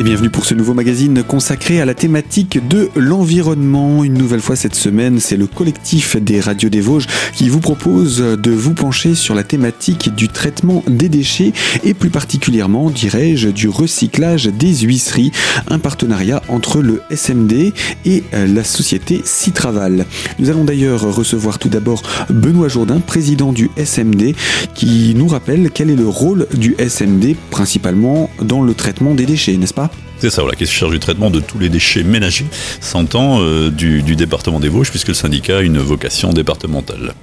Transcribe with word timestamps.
Et 0.00 0.02
bienvenue 0.02 0.30
pour 0.30 0.46
ce 0.46 0.54
nouveau 0.54 0.72
magazine 0.72 1.22
consacré 1.22 1.78
à 1.78 1.84
la 1.84 1.92
thématique 1.92 2.66
de 2.68 2.88
l'environnement. 2.96 4.02
Une 4.02 4.14
nouvelle 4.14 4.40
fois 4.40 4.56
cette 4.56 4.74
semaine, 4.74 5.20
c'est 5.20 5.36
le 5.36 5.46
collectif 5.46 6.16
des 6.16 6.40
radios 6.40 6.70
des 6.70 6.80
Vosges 6.80 7.06
qui 7.34 7.50
vous 7.50 7.60
propose 7.60 8.16
de 8.16 8.50
vous 8.50 8.72
pencher 8.72 9.14
sur 9.14 9.34
la 9.34 9.44
thématique 9.44 10.14
du 10.14 10.28
traitement 10.28 10.82
des 10.88 11.10
déchets 11.10 11.52
et 11.84 11.92
plus 11.92 12.08
particulièrement, 12.08 12.88
dirais-je, 12.88 13.50
du 13.50 13.68
recyclage 13.68 14.46
des 14.46 14.74
huisseries, 14.74 15.32
un 15.68 15.78
partenariat 15.78 16.40
entre 16.48 16.80
le 16.80 17.02
SMD 17.10 17.74
et 18.06 18.24
la 18.32 18.64
société 18.64 19.20
Citraval. 19.22 20.06
Nous 20.38 20.48
allons 20.48 20.64
d'ailleurs 20.64 21.14
recevoir 21.14 21.58
tout 21.58 21.68
d'abord 21.68 22.02
Benoît 22.30 22.68
Jourdain, 22.68 23.00
président 23.00 23.52
du 23.52 23.68
SMD, 23.76 24.34
qui 24.74 25.12
nous 25.14 25.28
rappelle 25.28 25.68
quel 25.70 25.90
est 25.90 25.96
le 25.96 26.08
rôle 26.08 26.46
du 26.56 26.74
SMD 26.78 27.36
principalement 27.50 28.30
dans 28.40 28.62
le 28.62 28.72
traitement 28.72 29.14
des 29.14 29.26
déchets, 29.26 29.58
n'est-ce 29.58 29.74
pas? 29.74 29.89
C'est 30.20 30.30
ça, 30.30 30.42
voilà, 30.42 30.54
qui 30.54 30.66
se 30.66 30.72
charge 30.72 30.92
du 30.92 30.98
traitement 30.98 31.30
de 31.30 31.40
tous 31.40 31.58
les 31.58 31.70
déchets 31.70 32.02
ménagers, 32.02 32.46
s'entend, 32.80 33.40
euh, 33.40 33.70
du, 33.70 34.02
département 34.02 34.60
des 34.60 34.68
Vosges, 34.68 34.90
puisque 34.90 35.08
le 35.08 35.14
syndicat 35.14 35.58
a 35.58 35.60
une 35.62 35.78
vocation 35.78 36.30
départementale. 36.30 37.14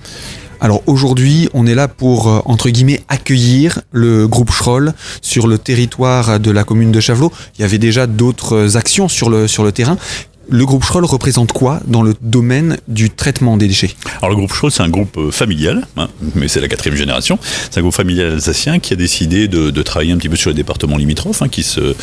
Alors 0.59 0.81
aujourd'hui, 0.87 1.47
on 1.53 1.67
est 1.67 1.75
là 1.75 1.87
pour, 1.87 2.27
euh, 2.27 2.39
entre 2.45 2.69
guillemets, 2.69 3.03
accueillir 3.07 3.81
le 3.91 4.27
groupe 4.27 4.51
Schroll 4.51 4.93
sur 5.21 5.45
le 5.45 5.59
territoire 5.59 6.39
de 6.39 6.49
la 6.49 6.63
commune 6.63 6.91
de 6.91 6.99
Chavelot. 6.99 7.31
Il 7.57 7.61
y 7.61 7.65
avait 7.65 7.77
déjà 7.77 8.07
d'autres 8.07 8.75
actions 8.75 9.07
sur 9.07 9.29
le, 9.29 9.47
sur 9.47 9.63
le 9.63 9.71
terrain. 9.71 9.97
Le 10.49 10.65
groupe 10.65 10.85
Schroll 10.85 11.03
représente 11.03 11.51
quoi 11.51 11.81
dans 11.87 12.01
le 12.01 12.15
domaine 12.21 12.77
du 12.87 13.09
traitement 13.09 13.57
des 13.57 13.67
déchets 13.67 13.93
Alors 14.19 14.29
le 14.29 14.37
groupe 14.37 14.53
Schroll, 14.53 14.71
c'est 14.71 14.83
un 14.83 14.87
groupe 14.87 15.17
euh, 15.17 15.29
familial, 15.29 15.85
hein, 15.97 16.07
mais 16.35 16.47
c'est 16.47 16.61
la 16.61 16.69
quatrième 16.69 16.97
génération. 16.97 17.37
C'est 17.41 17.79
un 17.79 17.81
groupe 17.81 17.93
familial 17.93 18.31
alsacien 18.31 18.79
qui 18.79 18.93
a 18.93 18.95
décidé 18.95 19.49
de, 19.49 19.81
travailler 19.81 20.13
un 20.13 20.17
petit 20.17 20.29
peu 20.29 20.37
sur 20.37 20.49
les 20.49 20.55
départements 20.55 20.95
limitrophes, 20.95 21.41
hein, 21.41 21.49
qui 21.49 21.63
se 21.63 21.95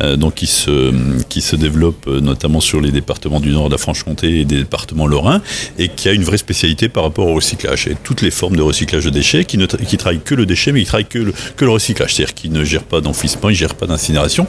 euh, 0.00 0.16
donc 0.16 0.34
qui 0.34 0.46
se 0.46 0.92
qui 1.28 1.40
se 1.40 1.54
développe 1.54 2.06
euh, 2.08 2.20
notamment 2.20 2.60
sur 2.60 2.80
les 2.80 2.90
départements 2.90 3.40
du 3.40 3.50
nord 3.50 3.68
de 3.68 3.74
la 3.74 3.78
Franche-Comté 3.78 4.40
et 4.40 4.44
des 4.44 4.58
départements 4.58 5.06
lorrains, 5.06 5.40
et 5.78 5.88
qui 5.88 6.08
a 6.08 6.12
une 6.12 6.24
vraie 6.24 6.38
spécialité 6.38 6.88
par 6.88 7.04
rapport 7.04 7.28
au 7.28 7.34
recyclage 7.34 7.86
et 7.86 7.96
toutes 8.02 8.22
les 8.22 8.32
formes 8.32 8.56
de 8.56 8.62
recyclage 8.62 9.04
de 9.04 9.10
déchets, 9.10 9.44
qui 9.44 9.56
ne 9.56 9.66
qui 9.66 9.96
travaillent 9.96 10.20
que 10.20 10.34
le 10.34 10.46
déchet, 10.46 10.72
mais 10.72 10.80
qui 10.80 10.86
travaillent 10.86 11.06
que 11.06 11.18
le, 11.18 11.32
que 11.56 11.64
le 11.64 11.70
recyclage, 11.70 12.14
c'est-à-dire 12.14 12.34
qui 12.34 12.50
ne 12.50 12.64
gèrent 12.64 12.82
pas 12.82 13.00
d'enfouissement, 13.00 13.50
ils 13.50 13.52
ne 13.52 13.58
gèrent 13.58 13.76
pas 13.76 13.86
d'incinération, 13.86 14.48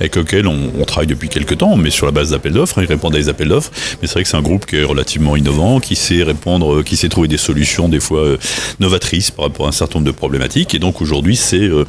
avec 0.00 0.16
lequel 0.16 0.46
on, 0.46 0.72
on, 0.78 0.84
travaille 0.84 1.06
depuis 1.06 1.28
quelques 1.28 1.58
temps, 1.58 1.76
mais 1.76 1.90
sur 1.90 2.06
la 2.06 2.12
base 2.12 2.30
d'appels 2.30 2.52
d'offres. 2.52 2.85
Hein, 2.86 2.96
répondre 2.96 3.16
à 3.16 3.18
des 3.18 3.28
appels 3.28 3.48
d'offres. 3.48 3.70
Mais 4.00 4.08
c'est 4.08 4.14
vrai 4.14 4.22
que 4.22 4.28
c'est 4.28 4.36
un 4.36 4.42
groupe 4.42 4.66
qui 4.66 4.76
est 4.76 4.84
relativement 4.84 5.36
innovant, 5.36 5.80
qui 5.80 5.96
sait 5.96 6.22
répondre, 6.22 6.82
qui 6.82 6.96
sait 6.96 7.08
trouver 7.08 7.28
des 7.28 7.36
solutions 7.36 7.88
des 7.88 8.00
fois 8.00 8.20
euh, 8.20 8.38
novatrices 8.80 9.30
par 9.30 9.46
rapport 9.46 9.66
à 9.66 9.68
un 9.70 9.72
certain 9.72 9.98
nombre 9.98 10.06
de 10.06 10.16
problématiques. 10.16 10.74
Et 10.74 10.78
donc 10.78 11.00
aujourd'hui, 11.00 11.36
c'est 11.36 11.60
euh, 11.60 11.84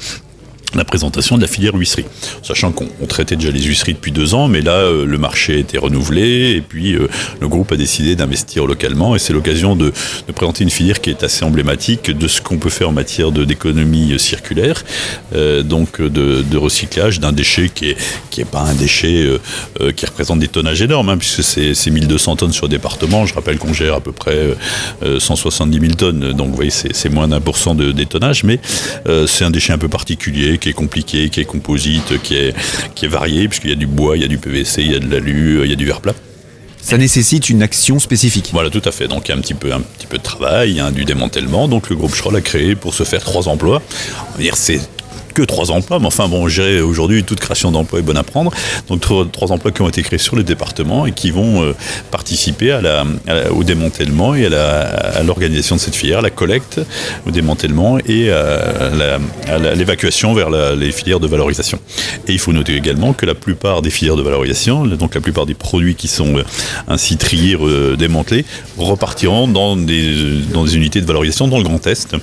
la 0.76 0.84
présentation 0.84 1.38
de 1.38 1.42
la 1.42 1.48
filière 1.48 1.76
huisserie. 1.76 2.06
Sachant 2.44 2.72
qu'on 2.72 3.06
traitait 3.08 3.36
déjà 3.36 3.52
les 3.52 3.62
huisseries 3.62 3.94
depuis 3.94 4.12
deux 4.12 4.34
ans, 4.34 4.48
mais 4.48 4.62
là, 4.62 4.73
euh, 4.73 5.06
le 5.06 5.18
marché 5.18 5.60
été 5.60 5.78
renouvelé 5.78 6.52
et 6.56 6.62
puis 6.62 6.94
euh, 6.94 7.08
le 7.40 7.48
groupe 7.48 7.72
a 7.72 7.78
décidé 7.78 8.16
d'investir 8.16 8.66
localement 8.66 9.16
et 9.16 9.20
c'est 9.20 9.34
l'occasion 9.34 9.76
de, 9.76 9.94
présenter 10.36 10.64
une 10.64 10.70
filière 10.70 11.02
qui 11.02 11.10
est 11.10 11.23
assez 11.23 11.44
emblématique 11.44 12.12
de 12.12 12.28
ce 12.28 12.42
qu'on 12.42 12.58
peut 12.58 12.70
faire 12.70 12.90
en 12.90 12.92
matière 12.92 13.32
d'économie 13.32 14.14
euh, 14.14 14.18
circulaire, 14.18 14.84
donc 15.64 16.02
de, 16.02 16.58
recyclage 16.58 17.20
d'un 17.20 17.32
déchet 17.32 17.70
qui 17.70 17.90
est, 17.90 17.98
qui 18.30 18.44
pas 18.44 18.62
un 18.62 18.73
déchet 18.73 19.28
qui 19.95 20.06
représente 20.06 20.40
des 20.40 20.48
tonnages 20.48 20.82
énormes, 20.82 21.10
hein, 21.10 21.18
puisque 21.18 21.44
c'est 21.44 21.90
1200 21.90 22.36
tonnes 22.38 22.52
sur 22.52 22.68
département. 22.68 23.26
Je 23.26 23.34
rappelle 23.34 23.58
qu'on 23.58 23.73
gère 23.73 23.95
à 23.95 24.02
peu 24.02 24.12
près 24.12 24.56
170 25.20 25.80
000 25.80 25.94
tonnes, 25.94 26.34
donc 26.34 26.50
vous 26.50 26.56
voyez, 26.56 26.72
c'est 26.72 27.10
moins 27.10 27.28
d'un 27.28 27.40
pour 27.40 27.58
cent 27.58 27.76
de 27.76 27.92
détonnage, 27.92 28.44
mais 28.44 28.60
c'est 29.28 29.45
un 29.45 29.52
déchet 29.52 29.73
un 29.73 29.78
peu 29.78 29.90
particulier 29.90 30.56
qui 30.58 30.69
est 30.69 30.73
compliqué, 30.73 31.30
qui 31.30 31.39
est 31.39 31.45
composite, 31.45 32.21
qui 32.21 32.36
est, 32.36 32.55
qui 32.95 33.05
est 33.05 33.09
varié, 33.09 33.48
puisqu'il 33.48 33.70
y 33.70 33.73
a 33.73 33.77
du 33.77 33.87
bois, 33.87 34.17
il 34.17 34.21
y 34.21 34.26
a 34.26 34.27
du 34.27 34.37
PVC, 34.37 34.82
il 34.82 34.92
y 34.92 34.95
a 34.95 34.99
de 34.99 35.09
l'alu, 35.09 35.61
il 35.64 35.70
y 35.70 35.73
a 35.73 35.76
du 35.76 35.86
verre 35.86 36.02
plat. 36.02 36.14
Ça 36.82 36.98
nécessite 36.98 37.49
une 37.49 37.64
action 37.64 37.99
spécifique. 37.99 38.52
Voilà, 38.54 38.70
tout 38.70 38.82
à 38.86 38.92
fait. 38.92 39.09
Donc 39.09 39.27
il 39.27 39.32
y 39.32 39.33
a 39.33 39.37
un 39.37 39.42
petit 39.42 39.54
peu, 39.54 39.73
un 39.73 39.82
petit 39.82 40.08
peu 40.08 40.17
de 40.17 40.23
travail, 40.23 40.80
hein, 40.80 40.92
du 40.92 41.04
démantèlement. 41.04 41.67
Donc 41.67 41.89
le 41.89 41.98
groupe 41.98 42.15
Schroll 42.15 42.37
a 42.37 42.42
créé 42.42 42.76
pour 42.76 42.93
se 42.93 43.04
faire 43.04 43.21
trois 43.21 43.49
emplois. 43.49 43.82
On 44.30 44.37
va 44.37 44.42
dire 44.42 44.55
c'est 44.55 44.80
que 45.37 45.43
trois 45.43 45.70
emplois, 45.70 45.99
mais 45.99 46.08
enfin 46.08 46.27
bon, 46.27 46.48
j'ai 46.48 46.81
aujourd'hui 46.81 47.23
toute 47.23 47.39
création 47.39 47.71
d'emplois 47.71 47.99
est 47.99 48.02
bonne 48.02 48.17
à 48.17 48.23
prendre. 48.23 48.52
Donc 48.89 49.02
trois, 49.02 49.52
emplois 49.52 49.71
qui 49.71 49.83
ont 49.83 49.89
été 49.89 50.02
créés 50.02 50.17
sur 50.17 50.36
les 50.36 50.43
départements 50.43 51.05
et 51.05 51.11
qui 51.11 51.30
vont 51.30 51.61
euh, 51.61 51.75
participer 52.09 52.71
à 52.71 52.81
la, 52.81 53.05
au 53.52 53.64
démantèlement 53.64 54.33
et 54.33 54.47
à 54.47 55.21
l'organisation 55.21 55.76
de 55.76 55.81
cette 55.81 55.95
filière, 55.95 56.23
la 56.23 56.31
collecte, 56.31 56.81
au 57.27 57.31
démantèlement 57.31 57.99
et 57.99 58.31
à 58.31 59.76
l'évacuation 59.76 60.33
vers 60.33 60.49
les 60.49 60.92
filières 60.92 61.20
de 61.20 61.27
valorisation. 61.27 61.80
Et 62.27 62.33
il 62.33 62.39
faut 62.39 62.52
noter 62.52 62.76
également 62.76 63.14
que 63.14 63.27
la 63.27 63.36
plupart 63.36 63.83
des 63.83 63.92
filières 63.92 64.15
de 64.15 64.23
valorisation, 64.23 64.87
donc 64.87 65.14
la 65.14 65.21
plupart 65.21 65.45
des 65.45 65.53
produits 65.53 65.93
qui 65.93 66.08
sont 66.08 66.37
euh, 66.37 66.43
ainsi 66.87 67.17
triés, 67.17 67.58
démantelés, 67.95 68.43
repartiront 68.80 69.47
dans 69.47 69.76
des, 69.76 70.15
dans 70.52 70.64
des 70.64 70.76
unités 70.76 70.99
de 70.99 71.05
valorisation 71.05 71.47
dans 71.47 71.58
le 71.58 71.64
Grand 71.64 71.86
Est 71.86 72.15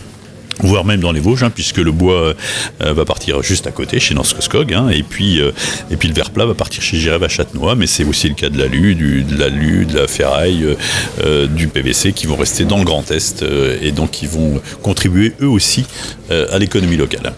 voire 0.60 0.84
même 0.84 1.00
dans 1.00 1.12
les 1.12 1.20
Vosges, 1.20 1.42
hein, 1.42 1.50
puisque 1.50 1.78
le 1.78 1.92
bois 1.92 2.34
euh, 2.82 2.92
va 2.92 3.04
partir 3.04 3.42
juste 3.42 3.66
à 3.66 3.70
côté, 3.70 4.00
chez 4.00 4.14
Norskoskog, 4.14 4.72
hein, 4.72 4.88
et, 4.88 5.02
puis, 5.02 5.40
euh, 5.40 5.52
et 5.90 5.96
puis 5.96 6.08
le 6.08 6.14
verre 6.14 6.30
plat 6.30 6.46
va 6.46 6.54
partir 6.54 6.82
chez 6.82 6.98
Girève 6.98 7.22
à 7.22 7.28
Châtenois, 7.28 7.74
mais 7.74 7.86
c'est 7.86 8.04
aussi 8.04 8.28
le 8.28 8.34
cas 8.34 8.48
de 8.48 8.58
l'alu, 8.58 8.94
de 8.94 9.38
l'alu, 9.38 9.86
de 9.86 9.98
la 9.98 10.06
ferraille, 10.06 10.76
euh, 11.24 11.46
du 11.46 11.68
PVC, 11.68 12.12
qui 12.12 12.26
vont 12.26 12.36
rester 12.36 12.64
dans 12.64 12.78
le 12.78 12.84
Grand 12.84 13.10
Est, 13.10 13.44
et 13.82 13.92
donc 13.92 14.10
qui 14.12 14.26
vont 14.26 14.60
contribuer 14.82 15.32
eux 15.40 15.48
aussi 15.48 15.84
à 16.30 16.58
l'économie 16.58 16.96
locale. 16.96 17.34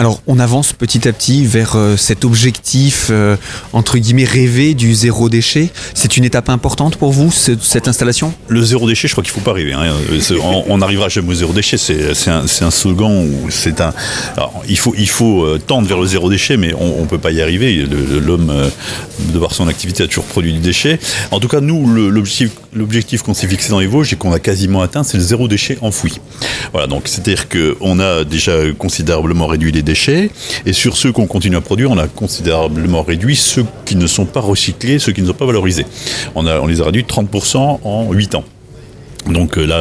Alors 0.00 0.22
on 0.26 0.38
avance 0.38 0.72
petit 0.72 1.06
à 1.06 1.12
petit 1.12 1.44
vers 1.44 1.76
euh, 1.76 1.94
cet 1.94 2.24
objectif 2.24 3.08
euh, 3.10 3.36
entre 3.74 3.98
guillemets 3.98 4.24
rêvé 4.24 4.72
du 4.72 4.94
zéro 4.94 5.28
déchet. 5.28 5.68
C'est 5.92 6.16
une 6.16 6.24
étape 6.24 6.48
importante 6.48 6.96
pour 6.96 7.12
vous 7.12 7.30
cette, 7.30 7.86
installation? 7.86 8.32
Le 8.48 8.62
zéro 8.62 8.88
déchet, 8.88 9.08
je 9.08 9.12
crois 9.12 9.22
qu'il 9.22 9.34
ne 9.34 9.40
faut 9.40 9.44
pas 9.44 9.52
rêver. 9.52 9.74
Hein. 9.74 9.92
On, 10.42 10.64
on 10.68 10.80
arrivera 10.80 11.10
jamais 11.10 11.28
au 11.28 11.34
zéro 11.34 11.52
déchet. 11.52 11.76
C'est 11.76 12.30
un, 12.30 12.70
slogan 12.70 13.12
où 13.12 13.50
c'est 13.50 13.82
un. 13.82 13.92
Il 14.70 14.78
faut 14.78 14.94
il 14.96 15.06
faut 15.06 15.44
euh, 15.44 15.58
tendre 15.58 15.86
vers 15.86 16.00
le 16.00 16.06
zéro 16.06 16.30
déchet, 16.30 16.56
mais 16.56 16.72
on 16.72 17.02
ne 17.02 17.06
peut 17.06 17.18
pas 17.18 17.30
y 17.30 17.42
arriver. 17.42 17.86
L'homme 17.86 18.70
de 19.18 19.38
par 19.38 19.52
son 19.52 19.68
activité 19.68 20.04
a 20.04 20.06
toujours 20.06 20.24
produit 20.24 20.54
du 20.54 20.60
déchet. 20.60 20.98
En 21.30 21.40
tout 21.40 21.48
cas, 21.48 21.60
nous 21.60 21.86
l'objectif 21.86 22.52
l'objectif 22.72 23.22
qu'on 23.22 23.34
s'est 23.34 23.48
fixé 23.48 23.70
dans 23.70 23.80
les 23.80 23.86
Vosges 23.86 24.12
et 24.12 24.16
qu'on 24.16 24.32
a 24.32 24.38
quasiment 24.38 24.80
atteint, 24.80 25.02
c'est 25.02 25.16
le 25.16 25.22
zéro 25.22 25.48
déchet 25.48 25.76
enfoui. 25.80 26.20
Voilà, 26.72 26.86
donc 26.86 27.08
c'est-à-dire 27.08 27.48
qu'on 27.48 27.98
a 27.98 28.24
déjà 28.24 28.52
considérablement 28.78 29.46
réduit 29.46 29.72
les 29.72 29.82
déchets 29.82 29.89
et 30.66 30.72
sur 30.72 30.96
ceux 30.96 31.12
qu'on 31.12 31.26
continue 31.26 31.56
à 31.56 31.60
produire, 31.60 31.90
on 31.90 31.98
a 31.98 32.06
considérablement 32.06 33.02
réduit 33.02 33.36
ceux 33.36 33.64
qui 33.84 33.96
ne 33.96 34.06
sont 34.06 34.26
pas 34.26 34.40
recyclés, 34.40 34.98
ceux 34.98 35.12
qui 35.12 35.22
ne 35.22 35.26
sont 35.26 35.34
pas 35.34 35.46
valorisés. 35.46 35.86
On, 36.34 36.46
on 36.46 36.66
les 36.66 36.80
a 36.80 36.84
réduits 36.84 37.02
de 37.02 37.08
30% 37.08 37.80
en 37.82 38.12
8 38.12 38.34
ans. 38.34 38.44
Donc 39.28 39.56
là, 39.56 39.78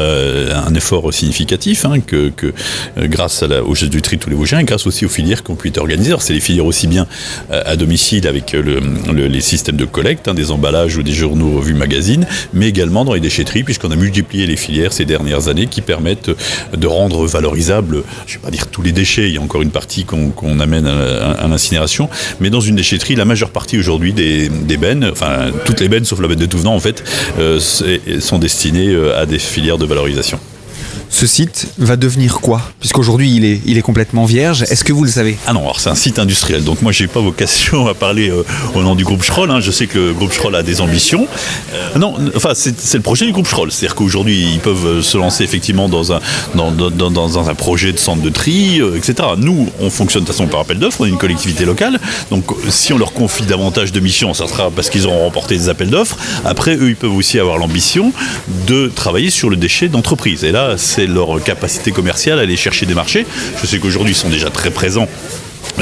un 0.68 0.74
effort 0.76 1.14
significatif 1.14 1.86
hein, 1.86 2.00
que, 2.00 2.30
que 2.30 2.54
grâce 2.98 3.44
à 3.44 3.48
la, 3.48 3.64
au 3.64 3.76
geste 3.76 3.92
du 3.92 4.02
tri 4.02 4.18
tous 4.18 4.30
les 4.30 4.36
Vosgiens 4.36 4.60
et 4.60 4.64
grâce 4.64 4.86
aussi 4.86 5.06
aux 5.06 5.10
filières 5.10 5.44
qui 5.44 5.52
ont 5.52 5.56
pu 5.56 5.70
être 5.70 5.78
organisées. 5.78 6.14
C'est 6.20 6.34
les 6.34 6.40
filières 6.40 6.66
aussi 6.66 6.88
bien 6.88 7.08
à 7.50 7.76
domicile 7.76 8.28
avec 8.28 8.54
le, 8.54 8.62
le, 8.62 9.28
les 9.28 9.42
systèmes 9.42 9.78
de 9.78 9.86
collecte, 9.86 10.28
hein, 10.28 10.34
des 10.34 10.52
emballages 10.52 10.98
ou 10.98 11.04
des 11.04 11.12
journaux, 11.12 11.58
revues, 11.58 11.74
magazines, 11.74 12.26
mais 12.54 12.68
également 12.68 13.06
dans 13.06 13.14
les 13.14 13.20
déchetteries, 13.20 13.64
puisqu'on 13.64 13.92
a 13.92 13.96
multiplié 13.96 14.46
les 14.46 14.56
filières 14.56 14.94
ces 14.94 15.06
dernières 15.06 15.48
années 15.48 15.68
qui 15.68 15.82
permettent 15.82 16.32
de 16.76 16.88
rendre 16.88 17.26
valorisables, 17.26 18.04
je 18.26 18.36
ne 18.36 18.40
vais 18.40 18.46
pas 18.46 18.52
dire 18.52 18.68
tous 18.68 18.82
les 18.82 18.92
déchets, 18.92 19.30
il 19.30 19.36
y 19.36 19.38
a 19.38 19.42
encore 19.42 19.62
une 19.62 19.72
partie 19.72 20.04
qu'on 20.04 20.32
qu 20.32 20.46
amène 20.62 20.88
à, 20.88 21.32
à 21.32 21.48
l'incinération, 21.48 22.10
mais 22.40 22.50
dans 22.50 22.60
une 22.60 22.76
déchetterie, 22.76 23.16
la 23.16 23.26
majeure 23.26 23.52
partie 23.52 23.78
aujourd'hui 23.78 24.14
des, 24.14 24.50
des 24.50 24.78
bennes, 24.78 25.08
enfin 25.12 25.52
toutes 25.66 25.80
les 25.80 25.90
bennes 25.90 26.06
sauf 26.06 26.20
la 26.20 26.28
benne 26.28 26.40
de 26.40 26.46
Touvenant 26.46 26.76
en 26.76 26.80
fait, 26.80 27.04
euh, 27.40 27.60
sont 27.60 28.40
destinées 28.40 28.96
à 29.16 29.26
des 29.30 29.40
filières 29.40 29.78
de 29.78 29.86
valorisation. 29.86 30.40
Ce 31.10 31.26
site 31.26 31.68
va 31.80 31.96
devenir 31.96 32.40
quoi 32.40 32.62
Puisqu'aujourd'hui 32.80 33.36
il 33.66 33.78
est, 33.78 33.82
complètement 33.82 34.26
vierge, 34.26 34.64
est-ce 34.64 34.84
que 34.84 34.94
vous 34.94 35.04
le 35.04 35.10
savez 35.10 35.38
Ah 35.48 35.54
non, 35.54 35.62
alors 35.62 35.80
c'est 35.80 35.90
un 35.90 35.96
site 35.96 36.20
industriel, 36.20 36.64
donc 36.64 36.82
moi 36.82 36.92
j'ai 36.92 37.08
pas 37.08 37.20
vocation 37.20 37.88
à 37.88 37.94
parler 37.94 38.30
euh, 38.30 38.44
au 38.76 38.84
nom 38.84 38.94
du 38.94 39.04
groupe 39.04 39.24
Schroll, 39.24 39.50
hein. 39.50 39.60
je 39.60 39.72
sais 39.72 39.88
que 39.88 39.98
le 39.98 40.14
groupe 40.14 40.32
Schroll 40.32 40.56
a 40.56 40.64
des 40.64 40.82
ambitions. 40.82 41.28
Euh, 41.74 41.98
non, 41.98 42.16
enfin 42.36 42.52
c'est 42.54 42.94
le 42.94 43.02
projet 43.02 43.26
du 43.26 43.32
groupe 43.32 43.48
Schroll, 43.48 43.72
c'est-à-dire 43.72 43.96
qu'aujourd'hui 43.96 44.54
ils 44.54 44.60
peuvent 44.60 45.02
se 45.02 45.18
lancer 45.18 45.44
effectivement 45.44 45.90
dans 45.90 46.12
un, 46.14 46.20
projet 47.56 47.92
de 47.92 47.98
centre 47.98 48.22
de 48.22 48.30
tri, 48.30 48.80
euh, 48.80 48.96
etc. 48.98 49.30
Nous, 49.38 49.70
on 49.80 49.90
fonctionne 49.90 50.24
de 50.24 50.28
toute 50.28 50.36
façon 50.36 50.48
par 50.48 50.60
appel 50.60 50.78
d'offres, 50.78 51.02
on 51.02 51.06
est 51.06 51.10
une 51.10 51.18
collectivité 51.18 51.66
locale, 51.66 52.00
donc 52.30 52.46
si 52.70 52.94
on 52.94 52.98
leur 52.98 53.14
confie 53.14 53.44
davantage 53.44 53.92
de 53.92 54.00
missions, 54.00 54.34
ça 54.34 54.48
sera 54.48 54.70
parce 54.70 54.90
qu'ils 54.90 55.08
auront 55.08 55.24
remporté 55.24 55.58
des 55.58 55.70
appels 55.70 55.90
d'offres. 55.90 56.18
Après, 56.46 56.76
eux, 56.76 56.90
ils 56.90 56.96
peuvent 56.96 57.16
aussi 57.16 57.40
avoir 57.40 57.58
l'ambition 57.58 58.14
de 58.68 58.92
travailler 58.94 59.30
sur 59.30 59.50
le 59.50 59.56
déchet 59.56 59.88
d'entreprise. 59.88 60.44
Et 60.44 60.52
là, 60.52 60.76
c'est 60.78 60.99
leur 61.08 61.42
capacité 61.44 61.92
commerciale 61.92 62.40
à 62.40 62.44
aller 62.44 62.56
chercher 62.56 62.86
des 62.86 62.96
marchés. 62.96 63.26
Je 63.62 63.66
sais 63.66 63.80
qu'aujourd'hui, 63.80 64.14
ils 64.14 64.18
sont 64.18 64.30
déjà 64.30 64.50
très 64.50 64.72
présents 64.72 65.08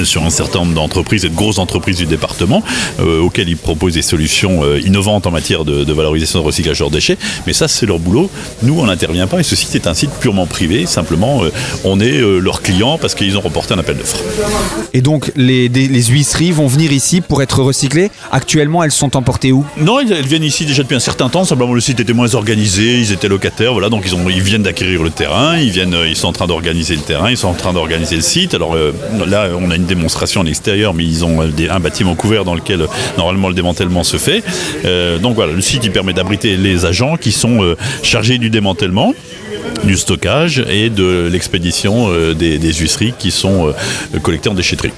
sur 0.04 0.24
un 0.24 0.30
certain 0.30 0.60
nombre 0.60 0.74
d'entreprises 0.74 1.26
et 1.26 1.30
de 1.30 1.36
grosses 1.36 1.60
entreprises 1.60 1.98
du 1.98 2.06
département 2.06 2.64
euh, 3.00 3.22
auxquelles 3.22 3.50
ils 3.50 3.58
proposent 3.58 3.94
des 3.94 4.02
solutions 4.02 4.64
euh, 4.64 4.80
innovantes 4.80 5.28
en 5.28 5.32
matière 5.32 5.66
de, 5.66 5.92
valorisation 5.92 6.40
de 6.40 6.46
recyclage 6.46 6.80
de 6.80 6.90
déchets. 6.90 7.18
Mais 7.46 7.54
ça, 7.54 7.68
c'est 7.68 7.86
leur 7.86 8.00
boulot. 8.00 8.30
Nous, 8.64 8.80
on 8.80 8.86
n'intervient 8.86 9.28
pas 9.28 9.40
et 9.40 9.44
ce 9.44 9.56
site 9.56 9.76
est 9.76 9.88
un 9.88 9.94
site 9.94 10.12
purement 10.20 10.46
privé. 10.46 10.86
Simplement, 10.86 11.44
euh, 11.44 11.52
on 11.84 12.00
est 12.00 12.20
leur 12.40 12.62
client 12.62 12.98
parce 12.98 13.16
qu'ils 13.16 13.38
ont 13.38 13.42
remporté 13.42 13.74
un 13.74 13.80
appel 13.80 13.98
d'offres. 13.98 14.20
Et 14.94 15.02
donc, 15.02 15.32
les, 15.36 15.68
les, 15.70 16.04
huisseries 16.04 16.52
vont 16.52 16.68
venir 16.68 16.92
ici 16.92 17.22
pour 17.22 17.42
être 17.42 17.62
recyclées. 17.62 18.12
Actuellement, 18.32 18.84
elles 18.84 18.92
sont 18.92 19.16
emportées 19.18 19.52
où? 19.52 19.66
Non, 19.78 20.00
elles, 20.00 20.26
viennent 20.26 20.44
ici 20.44 20.66
déjà 20.66 20.84
depuis 20.84 20.96
un 20.96 21.00
certain 21.00 21.30
temps. 21.30 21.44
Simplement, 21.44 21.74
le 21.74 21.82
site 21.82 22.00
était 22.00 22.14
moins 22.14 22.34
organisé. 22.36 23.00
Ils 23.00 23.12
étaient 23.12 23.28
locataires. 23.28 23.74
Voilà, 23.74 23.90
donc 23.90 24.04
ils, 24.06 24.16
ont, 24.16 24.30
ils 24.30 24.42
viennent 24.42 24.64
d'acquérir 24.64 25.04
le 25.04 25.10
terrain. 25.10 25.58
Ils, 25.58 25.72
viennent, 25.72 25.96
ils 26.08 26.16
sont 26.16 26.28
en 26.28 26.34
train 26.34 26.48
d'organiser 26.48 26.96
le 26.96 27.02
terrain. 27.02 27.30
Ils 27.30 27.38
sont 27.38 27.50
en 27.50 27.54
train 27.54 27.74
d'organiser 27.74 28.16
le 28.16 28.22
site. 28.22 28.54
Alors 28.54 28.76
là, 29.26 29.50
on 29.60 29.67
a 29.72 29.76
une 29.76 29.86
démonstration 29.86 30.42
à 30.42 30.44
l'extérieur, 30.44 30.94
mais 30.94 31.04
ils 31.04 31.26
ont 31.26 31.42
un 31.42 31.80
bâtiment 31.80 32.16
couvert 32.16 32.46
dans 32.46 32.56
lequel 32.56 32.86
normalement 33.18 33.50
le 33.50 33.54
démantèlement 33.54 34.04
se 34.04 34.18
fait. 34.18 34.44
Euh, 34.86 35.20
donc 35.20 35.36
voilà, 35.36 35.54
le 35.54 35.62
site 35.62 35.92
permet 35.92 36.14
d'abriter 36.14 36.58
les 36.58 36.86
agents 36.86 37.18
qui 37.18 37.32
sont 37.32 37.64
euh, 37.64 37.76
chargés 38.04 38.38
du 38.38 38.50
démantèlement 38.50 39.14
du 39.84 39.98
stockage 39.98 40.64
et 40.70 40.90
de 40.90 41.30
l'expédition 41.32 42.08
euh, 42.10 42.34
des, 42.34 42.58
des, 42.58 42.74
huisseries 42.74 43.14
qui 43.18 43.32
sont 43.32 43.74
collectées 44.22 44.50
en 44.50 44.54
déchetterie. 44.54 44.92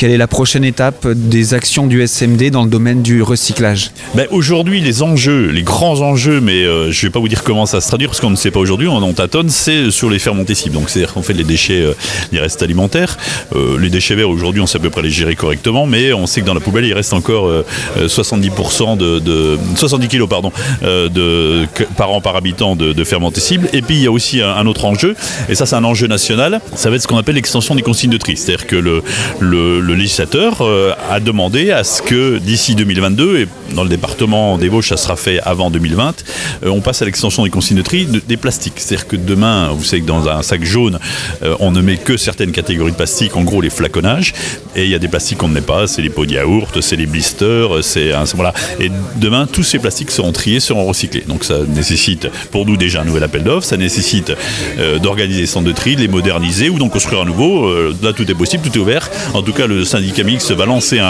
Quelle 0.00 0.12
est 0.12 0.16
la 0.16 0.28
prochaine 0.28 0.64
étape 0.64 1.06
des 1.08 1.52
actions 1.52 1.86
du 1.86 2.00
SMD 2.06 2.48
dans 2.48 2.64
le 2.64 2.70
domaine 2.70 3.02
du 3.02 3.20
recyclage? 3.20 3.90
Ben, 4.14 4.26
Aujourd'hui, 4.30 4.80
les 4.80 5.02
enjeux, 5.02 5.48
les 5.48 5.62
grands 5.62 6.00
enjeux, 6.00 6.40
mais 6.40 6.64
euh, 6.64 6.90
je 6.90 7.04
ne 7.04 7.10
vais 7.10 7.12
pas 7.12 7.20
vous 7.20 7.28
dire 7.28 7.44
comment 7.44 7.66
ça 7.66 7.82
se 7.82 7.88
traduit 7.88 8.06
parce 8.06 8.18
qu'on 8.18 8.30
ne 8.30 8.36
sait 8.36 8.50
pas 8.50 8.60
aujourd'hui, 8.60 8.88
on, 8.88 9.12
tâtonne, 9.12 9.50
c'est 9.50 9.90
sur 9.90 10.08
les 10.08 10.18
fermentescibles. 10.18 10.74
Donc, 10.74 10.88
c'est-à-dire 10.88 11.12
qu'on 11.12 11.20
fait 11.20 11.34
les 11.34 11.44
déchets, 11.44 11.82
euh, 11.82 11.92
les 12.32 12.40
restes 12.40 12.62
alimentaires. 12.62 13.18
Euh, 13.54 13.78
les 13.78 13.90
déchets 13.90 14.14
verts, 14.14 14.30
aujourd'hui, 14.30 14.62
on 14.62 14.66
sait 14.66 14.78
à 14.78 14.80
peu 14.80 14.88
près 14.88 15.02
les 15.02 15.10
gérer 15.10 15.36
correctement, 15.36 15.84
mais 15.84 16.14
on 16.14 16.26
sait 16.26 16.40
que 16.40 16.46
dans 16.46 16.54
la 16.54 16.60
poubelle, 16.60 16.86
il 16.86 16.94
reste 16.94 17.12
encore 17.12 17.52
70% 17.98 18.96
de, 18.96 19.58
70 19.76 20.08
kg 20.08 20.26
pardon, 20.26 20.50
de, 20.80 21.66
par 21.98 22.10
an 22.10 22.22
par 22.22 22.36
habitant 22.36 22.74
de, 22.74 22.94
de 22.94 23.04
fermentescibles. 23.04 23.68
Et 23.74 23.82
puis, 23.82 23.96
il 23.96 24.02
y 24.04 24.06
a 24.06 24.10
aussi 24.10 24.40
un, 24.40 24.66
autre 24.66 24.86
enjeu, 24.86 25.14
et 25.50 25.54
ça, 25.54 25.66
c'est 25.66 25.76
un 25.76 25.84
enjeu 25.84 26.06
national, 26.06 26.62
ça 26.74 26.88
va 26.88 26.96
être 26.96 27.02
ce 27.02 27.06
qu'on 27.06 27.18
appelle 27.18 27.34
l'extension 27.34 27.74
des 27.74 27.82
consignes 27.82 28.08
de 28.08 28.16
tri. 28.16 28.38
C'est-à-dire 28.38 28.66
que 28.66 28.76
le 28.76 29.02
législateur 29.94 30.58
euh, 30.60 30.92
a 31.10 31.20
demandé 31.20 31.70
à 31.70 31.84
ce 31.84 32.02
que 32.02 32.38
d'ici 32.38 32.74
2022, 32.74 33.38
et 33.38 33.48
dans 33.74 33.82
le 33.82 33.88
département 33.88 34.58
des 34.58 34.68
Vosges, 34.68 34.88
ça 34.88 34.96
sera 34.96 35.16
fait 35.16 35.40
avant 35.40 35.70
2020, 35.70 36.24
euh, 36.64 36.68
on 36.68 36.80
passe 36.80 37.02
à 37.02 37.04
l'extension 37.04 37.44
des 37.44 37.50
consignes 37.50 37.76
de 37.76 37.82
tri 37.82 38.06
des 38.06 38.36
plastiques. 38.36 38.74
C'est-à-dire 38.76 39.06
que 39.06 39.16
demain, 39.16 39.68
vous 39.68 39.84
savez 39.84 40.02
que 40.02 40.06
dans 40.06 40.28
un 40.28 40.42
sac 40.42 40.64
jaune, 40.64 40.98
euh, 41.42 41.56
on 41.60 41.72
ne 41.72 41.80
met 41.80 41.96
que 41.96 42.16
certaines 42.16 42.52
catégories 42.52 42.92
de 42.92 42.96
plastiques, 42.96 43.36
en 43.36 43.42
gros 43.42 43.60
les 43.60 43.70
flaconnages, 43.70 44.34
et 44.76 44.84
il 44.84 44.90
y 44.90 44.94
a 44.94 44.98
des 44.98 45.08
plastiques 45.08 45.38
qu'on 45.38 45.48
ne 45.48 45.54
met 45.54 45.60
pas, 45.60 45.86
c'est 45.86 46.02
les 46.02 46.10
pots 46.10 46.26
de 46.26 46.32
yaourt, 46.32 46.80
c'est 46.80 46.96
les 46.96 47.06
blisters, 47.06 47.82
c'est 47.82 48.12
voilà. 48.34 48.52
Et 48.78 48.90
demain, 49.16 49.46
tous 49.46 49.62
ces 49.62 49.78
plastiques 49.78 50.10
seront 50.10 50.32
triés, 50.32 50.60
seront 50.60 50.86
recyclés. 50.86 51.24
Donc 51.26 51.44
ça 51.44 51.58
nécessite 51.66 52.28
pour 52.50 52.66
nous 52.66 52.76
déjà 52.76 53.02
un 53.02 53.04
nouvel 53.04 53.22
appel 53.22 53.42
d'offres, 53.42 53.66
ça 53.66 53.76
nécessite 53.76 54.32
d'organiser 55.02 55.40
des 55.40 55.46
centres 55.46 55.66
de 55.66 55.72
tri, 55.72 55.96
de 55.96 56.00
les 56.00 56.08
moderniser 56.08 56.68
ou 56.68 56.78
d'en 56.78 56.88
construire 56.88 57.22
un 57.22 57.24
nouveau. 57.24 57.70
là, 58.02 58.12
tout 58.12 58.30
est 58.30 58.34
possible, 58.34 58.62
tout 58.62 58.76
est 58.76 58.80
ouvert. 58.80 59.10
En 59.34 59.42
tout 59.42 59.52
cas, 59.52 59.66
le 59.66 59.79
syndicat 59.84 60.22
mixte 60.22 60.52
va 60.52 60.66
lancer 60.66 61.00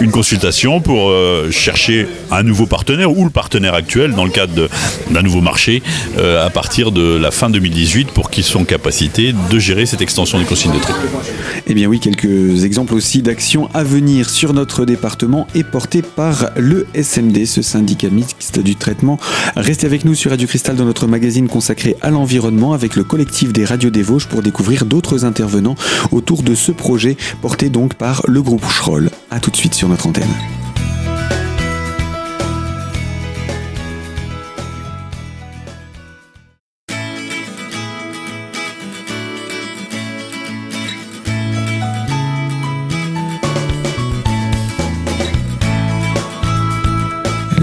une 0.00 0.10
consultation 0.10 0.80
pour 0.80 1.10
euh, 1.10 1.50
chercher 1.50 2.06
un 2.30 2.42
nouveau 2.42 2.66
partenaire 2.66 3.16
ou 3.16 3.24
le 3.24 3.30
partenaire 3.30 3.74
actuel 3.74 4.14
dans 4.14 4.24
le 4.24 4.30
cadre 4.30 4.68
d'un 5.10 5.22
nouveau 5.22 5.40
marché 5.40 5.82
euh, 6.18 6.44
à 6.44 6.50
partir 6.50 6.92
de 6.92 7.16
la 7.16 7.30
fin 7.30 7.50
2018 7.50 8.12
pour 8.12 8.30
qu'ils 8.30 8.44
soient 8.44 8.60
en 8.60 8.64
capacité 8.64 9.34
de 9.50 9.58
gérer 9.58 9.86
cette 9.86 10.00
extension 10.00 10.38
des 10.38 10.44
consignes 10.44 10.72
de 10.72 10.78
tri. 10.78 10.92
Eh 11.66 11.74
bien 11.74 11.88
oui, 11.88 12.00
quelques 12.00 12.64
exemples 12.64 12.94
aussi 12.94 13.22
d'actions 13.22 13.68
à 13.74 13.84
venir 13.84 14.28
sur 14.30 14.52
notre 14.52 14.84
département 14.84 15.46
et 15.54 15.64
portés 15.64 16.02
par 16.02 16.50
le 16.56 16.86
SMD, 16.94 17.44
ce 17.46 17.62
syndicat 17.62 18.10
mixte 18.10 18.58
du 18.58 18.76
traitement. 18.76 19.18
Restez 19.56 19.86
avec 19.86 20.04
nous 20.04 20.14
sur 20.14 20.30
Radio 20.30 20.46
Cristal 20.46 20.76
dans 20.76 20.84
notre 20.84 21.06
magazine 21.06 21.48
consacré 21.48 21.96
à 22.00 22.10
l'environnement 22.10 22.72
avec 22.72 22.96
le 22.96 23.04
collectif 23.04 23.52
des 23.52 23.64
radios 23.64 23.90
des 23.90 24.02
Vosges 24.02 24.26
pour 24.26 24.42
découvrir 24.42 24.84
d'autres 24.84 25.24
intervenants 25.24 25.76
autour 26.12 26.42
de 26.42 26.54
ce 26.54 26.72
projet 26.72 27.16
porté 27.42 27.68
donc 27.68 27.89
par 27.94 28.22
le 28.26 28.42
groupe 28.42 28.64
Schroll. 28.68 29.10
A 29.30 29.40
tout 29.40 29.50
de 29.50 29.56
suite 29.56 29.74
sur 29.74 29.88
notre 29.88 30.06
antenne. 30.06 30.59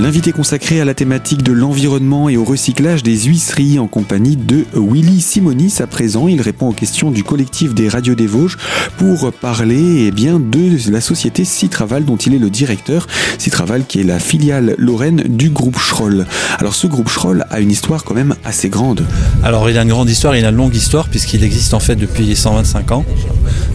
L'invité 0.08 0.32
consacré 0.32 0.80
à 0.80 0.86
la 0.86 0.94
thématique 0.94 1.44
de 1.44 1.52
l'environnement 1.52 2.30
et 2.30 2.38
au 2.38 2.46
recyclage 2.46 3.04
des 3.04 3.24
huisseries 3.24 3.78
en 3.78 3.88
compagnie 3.88 4.38
de 4.38 4.64
Willy 4.74 5.20
Simonis. 5.20 5.82
À 5.82 5.86
présent, 5.86 6.30
il 6.30 6.40
répond 6.40 6.70
aux 6.70 6.74
questions 6.74 7.12
du 7.12 7.26
collectif 7.26 7.74
des 7.74 7.90
radios 7.90 8.16
des 8.16 8.26
Vosges 8.26 8.58
pour 8.98 9.34
parler 9.34 10.06
eh 10.08 10.12
bien, 10.12 10.40
de 10.40 10.78
la 10.90 11.02
société 11.02 11.44
Citraval 11.44 12.06
dont 12.06 12.16
il 12.16 12.34
est 12.34 12.40
le 12.40 12.50
directeur. 12.50 13.06
Citraval 13.38 13.84
qui 13.86 14.00
est 14.00 14.04
la 14.06 14.18
filiale 14.18 14.76
lorraine 14.78 15.24
du 15.28 15.50
groupe 15.50 15.78
Schroll. 15.78 16.26
Alors 16.58 16.74
ce 16.74 16.88
groupe 16.88 17.10
Schroll 17.10 17.46
a 17.50 17.60
une 17.60 17.70
histoire 17.70 18.06
quand 18.06 18.16
même 18.16 18.34
assez 18.46 18.70
grande. 18.70 19.06
Alors 19.44 19.70
il 19.70 19.78
a 19.78 19.82
une 19.82 19.90
grande 19.90 20.10
histoire, 20.10 20.38
il 20.38 20.46
a 20.46 20.50
une 20.52 20.56
longue 20.56 20.74
histoire 20.76 21.10
puisqu'il 21.10 21.44
existe 21.44 21.74
en 21.74 21.82
fait 21.82 21.98
depuis 21.98 22.34
125 22.34 22.94
ans. 22.94 23.04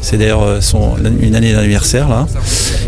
C'est 0.00 0.17
d'ailleurs 0.17 0.43
euh, 0.43 0.61
une 1.20 1.35
année 1.35 1.52
d'anniversaire 1.52 2.08
là. 2.08 2.26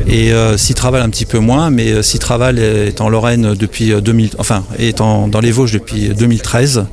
Et 0.06 0.32
euh, 0.32 0.56
Citraval 0.56 1.02
un 1.02 1.10
petit 1.10 1.26
peu 1.26 1.38
moins, 1.38 1.70
mais 1.70 1.92
euh, 1.92 2.02
Citraval 2.02 2.58
est 2.58 3.00
en 3.00 3.08
Lorraine 3.08 3.33
depuis 3.42 3.92
2000, 4.00 4.26
euh, 4.26 4.28
enfin, 4.38 4.64
étant 4.78 5.28
dans 5.28 5.40
les 5.40 5.50
Vosges 5.50 5.72
depuis 5.72 6.08
2013 6.08 6.86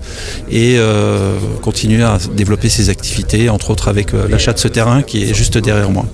et 0.50 0.76
euh, 0.78 1.38
continue 1.62 2.04
à 2.04 2.18
développer 2.36 2.70
ses 2.70 2.90
activités, 2.90 3.50
entre 3.50 3.70
autres 3.72 3.88
avec 3.88 4.14
euh, 4.14 4.28
l'achat 4.28 4.54
de 4.54 4.60
ce 4.60 4.68
terrain 4.68 5.02
qui 5.02 5.24
est 5.24 5.34
juste 5.34 5.58
derrière 5.58 5.90
moi. 5.90 6.06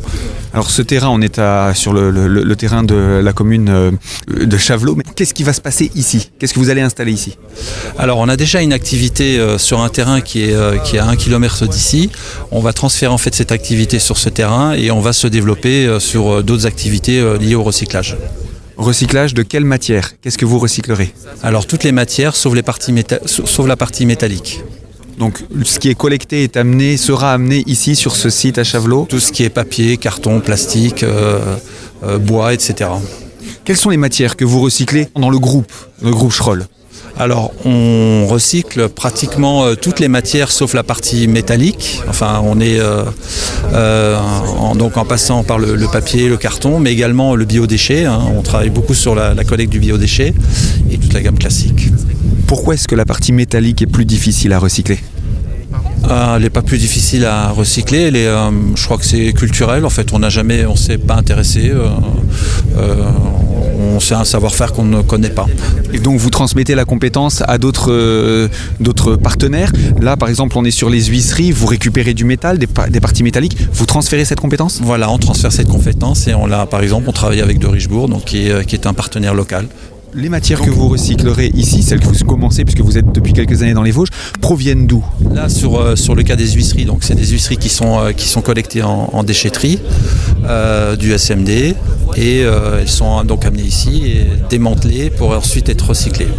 Alors 0.54 0.72
ce 0.72 0.82
terrain, 0.82 1.10
on 1.10 1.22
est 1.22 1.40
sur 1.76 1.94
le, 1.94 2.56
terrain 2.56 2.82
de 2.82 3.22
la 3.24 3.34
commune 3.34 3.98
de 4.28 4.58
Chavelot, 4.58 4.96
mais 4.96 5.04
qu'est-ce 5.16 5.34
qui 5.34 5.44
va 5.44 5.54
se 5.54 5.62
passer 5.62 5.92
ici? 5.94 6.32
Qu'est-ce 6.40 6.54
que 6.54 6.60
vous 6.60 6.70
allez 6.70 6.82
installer 6.82 7.12
ici? 7.12 7.38
Alors 8.00 8.18
on 8.18 8.28
a 8.28 8.38
déjà 8.38 8.62
une 8.62 8.74
activité 8.74 9.40
sur 9.60 9.82
un 9.82 9.90
terrain 9.90 10.22
qui 10.22 10.44
est, 10.44 10.84
qui 10.84 10.96
est 10.96 11.00
à 11.00 11.06
1 11.06 11.16
km 11.16 11.68
d'ici. 11.68 12.10
On 12.50 12.62
va 12.62 12.74
transférer 12.74 13.12
en 13.12 13.20
fait 13.20 13.36
cette 13.36 13.52
activité 13.52 14.00
sur 14.00 14.18
ce 14.18 14.30
terrain 14.30 14.74
et 14.74 14.90
on 14.90 15.02
va 15.02 15.14
se 15.14 15.28
développer 15.28 16.00
sur 16.00 16.42
d'autres 16.44 16.66
activités 16.66 17.22
liées 17.40 17.56
au 17.56 17.64
recyclage. 17.64 18.18
Recyclage 18.78 19.34
de 19.34 19.44
quelle 19.44 19.66
matière? 19.66 20.20
Qu'est-ce 20.22 20.38
que 20.38 20.46
vous 20.46 20.60
recyclerez? 20.60 21.14
Alors 21.42 21.66
toutes 21.66 21.84
les 21.84 21.92
matières 21.92 22.36
sauf, 22.36 22.54
les 22.54 22.62
parties 22.62 22.94
sauf 23.26 23.68
la 23.68 23.76
partie 23.76 24.06
métallique. 24.06 24.62
Donc 25.18 25.44
ce 25.64 25.80
qui 25.80 25.90
est 25.90 25.96
collecté 25.96 26.44
est 26.44 26.57
amené, 26.57 26.96
sera 26.98 27.34
amené 27.34 27.64
ici 27.66 27.96
sur 27.96 28.16
ce 28.16 28.30
site 28.30 28.60
à 28.60 28.64
Chavelot? 28.64 29.07
Tout 29.10 29.19
ce 29.19 29.31
qui 29.31 29.44
est 29.44 29.50
papier, 29.50 29.98
carton, 29.98 30.42
plastique, 30.42 31.02
euh, 31.02 31.57
euh, 32.04 32.19
bois, 32.19 32.54
etc. 32.54 32.92
Quelles 33.66 33.78
sont 33.78 33.90
les 33.90 33.98
matières 33.98 34.36
que 34.36 34.46
vous 34.46 34.62
recyclez? 34.62 35.07
Dans 35.16 35.31
le 35.31 35.40
groupe, 35.40 35.74
le 36.04 36.12
groupe 36.12 36.31
Schroll 36.31 36.68
alors, 37.19 37.52
on 37.66 38.28
recycle 38.28 38.90
pratiquement 38.90 39.66
euh, 39.66 39.76
toutes 39.76 40.00
les 40.00 40.07
matières 40.07 40.52
sauf 40.52 40.76
la 40.76 40.83
partie 40.83 41.28
métallique. 41.28 42.02
Enfin, 42.07 42.42
on 42.44 42.59
est 42.59 42.80
euh, 42.80 43.06
euh, 43.74 44.18
en, 44.59 44.76
donc 44.76 44.97
en 44.97 45.06
passant 45.06 45.44
par 45.44 45.57
le, 45.57 45.76
papier, 45.92 46.30
le 46.30 46.38
carton, 46.38 46.80
mais 46.80 46.92
également 46.92 47.36
le 47.36 47.45
biodéchet. 47.45 48.06
Hein. 48.06 48.21
On 48.36 48.44
travaille 48.44 48.69
beaucoup 48.69 48.94
sur 48.94 49.16
la, 49.16 49.33
collecte 49.44 49.71
du 49.71 49.80
biodéchet 49.80 50.33
et 50.92 50.97
toute 50.97 51.14
la 51.14 51.21
gamme 51.21 51.40
classique. 51.40 51.90
Pourquoi 52.45 52.76
est-ce 52.76 52.88
que 52.88 52.95
la 52.95 53.06
partie 53.06 53.31
métallique 53.31 53.81
est 53.81 53.88
plus 53.88 54.06
difficile 54.06 54.54
à 54.54 54.59
recycler? 54.59 55.00
Elle 56.04 56.42
n'est 56.42 56.49
pas 56.49 56.61
plus 56.61 56.77
difficile 56.77 57.25
à 57.25 57.49
recycler. 57.49 58.11
je 58.11 58.83
crois 58.85 58.97
que 58.97 59.06
c'est 59.06 59.33
culturel. 59.33 59.85
En 59.85 59.89
fait, 59.89 60.13
on 60.13 60.19
n'a 60.19 60.30
jamais, 60.30 60.66
on 60.66 60.75
s'est 60.75 60.97
pas 60.97 61.16
intéressé 61.16 61.71
c'est 63.99 64.16
un 64.16 64.23
savoir-faire 64.23 64.73
qu'on 64.73 64.83
ne 64.83 65.01
connaît 65.01 65.30
pas. 65.30 65.45
Et 65.94 65.99
donc 65.99 66.19
vous 66.19 66.30
transmettez 66.30 66.75
la 66.75 66.85
compétence 66.85 67.44
à 67.47 67.57
d'autres 67.57 67.92
euh, 67.92 68.47
partenaires. 69.21 69.71
Là, 70.01 70.18
par 70.18 70.30
exemple, 70.30 70.57
on 70.57 70.66
est 70.66 70.71
sur 70.71 70.89
les 70.89 71.06
huisseries, 71.06 71.51
vous 71.51 71.68
récupérez 71.68 72.13
du 72.13 72.25
métal, 72.25 72.57
des, 72.57 72.68
parties 72.99 73.23
métalliques, 73.23 73.57
vous 73.73 73.85
transférez 73.85 74.25
cette 74.25 74.39
compétence? 74.39 74.80
Voilà, 74.81 75.09
on 75.09 75.18
transfère 75.18 75.51
cette 75.51 75.68
compétence 75.68 76.27
et 76.27 76.33
on 76.33 76.45
l'a, 76.45 76.66
par 76.66 76.81
exemple, 76.81 77.09
on 77.09 77.13
travaille 77.13 77.42
avec 77.42 77.59
De 77.59 77.68
Richebourg, 77.68 78.09
donc 78.09 78.25
qui 78.25 78.47
est 78.47 78.85
un 78.85 78.94
partenaire 78.94 79.33
local. 79.33 79.68
Les 80.14 80.30
matières 80.30 80.61
que 80.61 80.69
vous 80.69 80.87
recyclerez 80.87 81.52
ici, 81.54 81.83
celles 81.83 81.99
que 81.99 82.06
vous 82.06 82.26
commencez 82.26 82.64
puisque 82.64 82.80
vous 82.80 82.97
êtes 82.97 83.11
depuis 83.11 83.33
quelques 83.33 83.61
années 83.61 83.73
dans 83.73 83.83
les 83.83 83.92
Vosges, 83.92 84.09
proviennent 84.40 84.87
d'où? 84.87 85.04
Là, 85.33 85.49
sur, 85.49 85.80
euh, 85.80 85.95
sur 85.95 86.16
le 86.16 86.23
cas 86.23 86.35
des 86.35 86.47
huisseries, 86.52 86.85
donc 86.85 86.99
c'est 87.02 87.14
des 87.14 87.28
huisseries 87.28 87.57
qui 87.57 87.69
sont, 87.69 87.99
euh, 87.99 88.11
qui 88.14 88.28
sont 88.28 88.42
collectées 88.42 88.83
en, 88.83 89.23
déchetterie 89.23 89.80
euh, 90.45 90.95
du 90.95 91.11
SMD 91.11 91.76
et 92.16 92.40
elles 92.40 92.87
sont 92.87 93.23
donc 93.26 93.45
amenées 93.45 93.64
ici 93.64 94.04
et 94.06 94.28
démantelées 94.49 95.09
pour 95.09 95.31
ensuite 95.31 95.68
être 95.69 95.90
recyclées. 95.90 96.30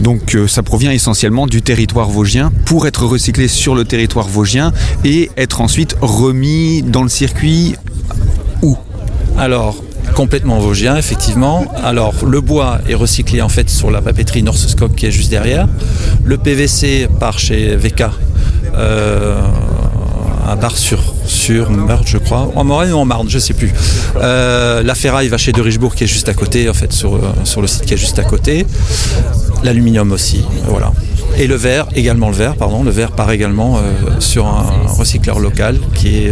Donc 0.00 0.36
ça 0.48 0.62
provient 0.62 0.90
essentiellement 0.90 1.46
du 1.46 1.62
territoire 1.62 2.10
vosgien 2.10 2.50
pour 2.64 2.86
être 2.86 3.06
recyclé 3.06 3.46
sur 3.46 3.74
le 3.74 3.84
territoire 3.84 4.26
vosgien 4.26 4.72
et 5.04 5.30
être 5.36 5.60
ensuite 5.60 5.96
remis 6.00 6.82
dans 6.82 7.04
le 7.04 7.08
circuit 7.08 7.76
où? 8.62 8.76
Alors, 9.38 9.76
complètement 10.14 10.58
vosgien, 10.58 10.96
effectivement. 10.96 11.64
Alors, 11.82 12.14
le 12.26 12.40
bois 12.40 12.78
est 12.88 12.94
recyclé 12.94 13.42
en 13.42 13.48
fait 13.48 13.68
sur 13.70 13.90
la 13.90 14.00
papeterie 14.00 14.42
Norsescope 14.42 14.94
qui 14.96 15.06
est 15.06 15.10
juste 15.10 15.30
derrière. 15.30 15.68
Le 16.24 16.36
PVC 16.38 17.08
part 17.20 17.38
chez 17.38 17.76
VK. 17.76 18.04
euh, 18.74 19.40
à 20.48 20.54
Bar 20.54 20.76
sur, 20.76 21.00
sur 21.26 21.70
Meurthe, 21.70 22.06
je 22.06 22.18
crois. 22.18 22.52
En 22.54 22.62
Morane 22.62 22.92
ou 22.92 22.96
en 22.98 23.04
Marne, 23.04 23.28
je 23.28 23.38
sais 23.38 23.52
plus. 23.54 23.72
Euh, 24.16 24.82
la 24.82 24.94
ferraille 24.94 25.26
va 25.28 25.38
chez 25.38 25.50
De 25.52 25.60
Richebourg 25.60 25.94
qui 25.96 26.04
est 26.04 26.06
juste 26.06 26.28
à 26.28 26.34
côté, 26.34 26.68
en 26.68 26.74
fait, 26.74 26.92
sur, 26.92 27.16
euh, 27.16 27.20
sur 27.42 27.60
le 27.60 27.66
site 27.66 27.84
qui 27.84 27.94
est 27.94 27.96
juste 27.96 28.18
à 28.20 28.22
côté. 28.24 28.64
L'aluminium 29.64 30.12
aussi, 30.12 30.44
voilà. 30.68 30.92
Et 31.36 31.48
le 31.48 31.56
verre, 31.56 31.86
également 31.96 32.28
le 32.28 32.36
verre, 32.36 32.54
pardon, 32.54 32.84
le 32.84 32.90
verre 32.90 33.10
part 33.10 33.32
également 33.32 33.76
euh, 33.78 33.80
sur 34.20 34.46
un 34.46 34.86
recycleur 34.86 35.40
local 35.40 35.78
qui 35.94 36.18
est 36.18 36.30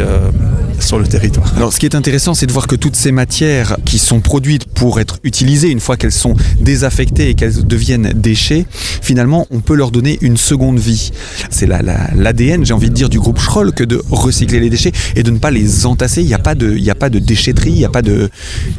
sur 0.80 0.98
le 0.98 1.06
territoire. 1.06 1.52
Alors 1.56 1.72
ce 1.72 1.78
qui 1.78 1.86
est 1.86 1.94
intéressant, 1.94 2.34
c'est 2.34 2.46
de 2.46 2.52
voir 2.52 2.66
que 2.66 2.76
toutes 2.76 2.96
ces 2.96 3.12
matières 3.12 3.76
qui 3.84 3.98
sont 3.98 4.20
produites 4.20 4.66
pour 4.66 5.00
être 5.00 5.18
utilisées 5.24 5.70
une 5.70 5.80
fois 5.80 5.96
qu'elles 5.96 6.12
sont 6.12 6.34
désaffectées 6.60 7.30
et 7.30 7.34
qu'elles 7.34 7.66
deviennent 7.66 8.12
déchets, 8.14 8.66
finalement 9.02 9.46
on 9.50 9.60
peut 9.60 9.74
leur 9.74 9.90
donner 9.90 10.18
une 10.20 10.36
seconde 10.36 10.78
vie. 10.78 11.10
C'est 11.50 11.66
l'ADN, 11.66 12.16
la, 12.16 12.32
la, 12.32 12.64
j'ai 12.64 12.74
envie 12.74 12.90
de 12.90 12.94
dire, 12.94 13.08
du 13.08 13.18
groupe 13.18 13.38
Schroll 13.38 13.72
que 13.72 13.84
de 13.84 14.02
recycler 14.10 14.60
les 14.60 14.70
déchets 14.70 14.92
et 15.16 15.22
de 15.22 15.30
ne 15.30 15.38
pas 15.38 15.50
les 15.50 15.86
entasser. 15.86 16.22
Il 16.22 16.26
n'y 16.26 16.34
a, 16.34 16.38
pas 16.38 16.54
de, 16.54 16.72
il 16.72 16.84
y 16.84 16.90
a 16.90 16.94
pas 16.94 17.10
de 17.10 17.18
déchetterie, 17.18 17.70
il 17.70 17.78
n'y 17.78 17.84
a, 17.84 17.90
pas 17.90 18.02
de, 18.02 18.30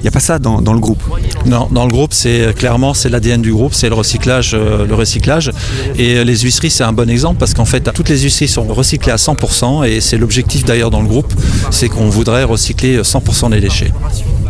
il 0.01 0.05
y 0.05 0.07
a 0.07 0.11
pas 0.11 0.19
ça 0.19 0.39
dans, 0.39 0.61
dans 0.61 0.73
le 0.73 0.79
groupe. 0.79 1.03
Non, 1.45 1.67
dans 1.71 1.85
le 1.85 1.91
groupe, 1.91 2.13
c'est 2.13 2.53
clairement 2.55 2.85
c'est 2.93 3.09
l'ADN 3.09 3.41
du 3.41 3.51
groupe, 3.51 3.73
c'est 3.73 3.89
le 3.89 3.95
recyclage, 3.95 4.51
euh, 4.53 4.85
le 4.85 4.95
recyclage. 4.95 5.51
Et 5.97 6.23
les 6.23 6.37
huisseries, 6.37 6.69
c'est 6.69 6.83
un 6.83 6.93
bon 6.93 7.09
exemple 7.09 7.37
parce 7.39 7.53
qu'en 7.53 7.65
fait, 7.65 7.91
toutes 7.93 8.09
les 8.09 8.19
huisseries 8.19 8.47
sont 8.47 8.65
recyclées 8.65 9.11
à 9.11 9.17
100% 9.17 9.87
et 9.87 10.01
c'est 10.01 10.17
l'objectif 10.17 10.65
d'ailleurs 10.65 10.91
dans 10.91 11.01
le 11.01 11.07
groupe, 11.07 11.33
c'est 11.71 11.84
qu'on 11.89 12.09
voudrait 12.09 12.43
recycler 12.43 13.01
100% 13.01 13.51
des 13.51 13.61
déchets. 13.61 13.91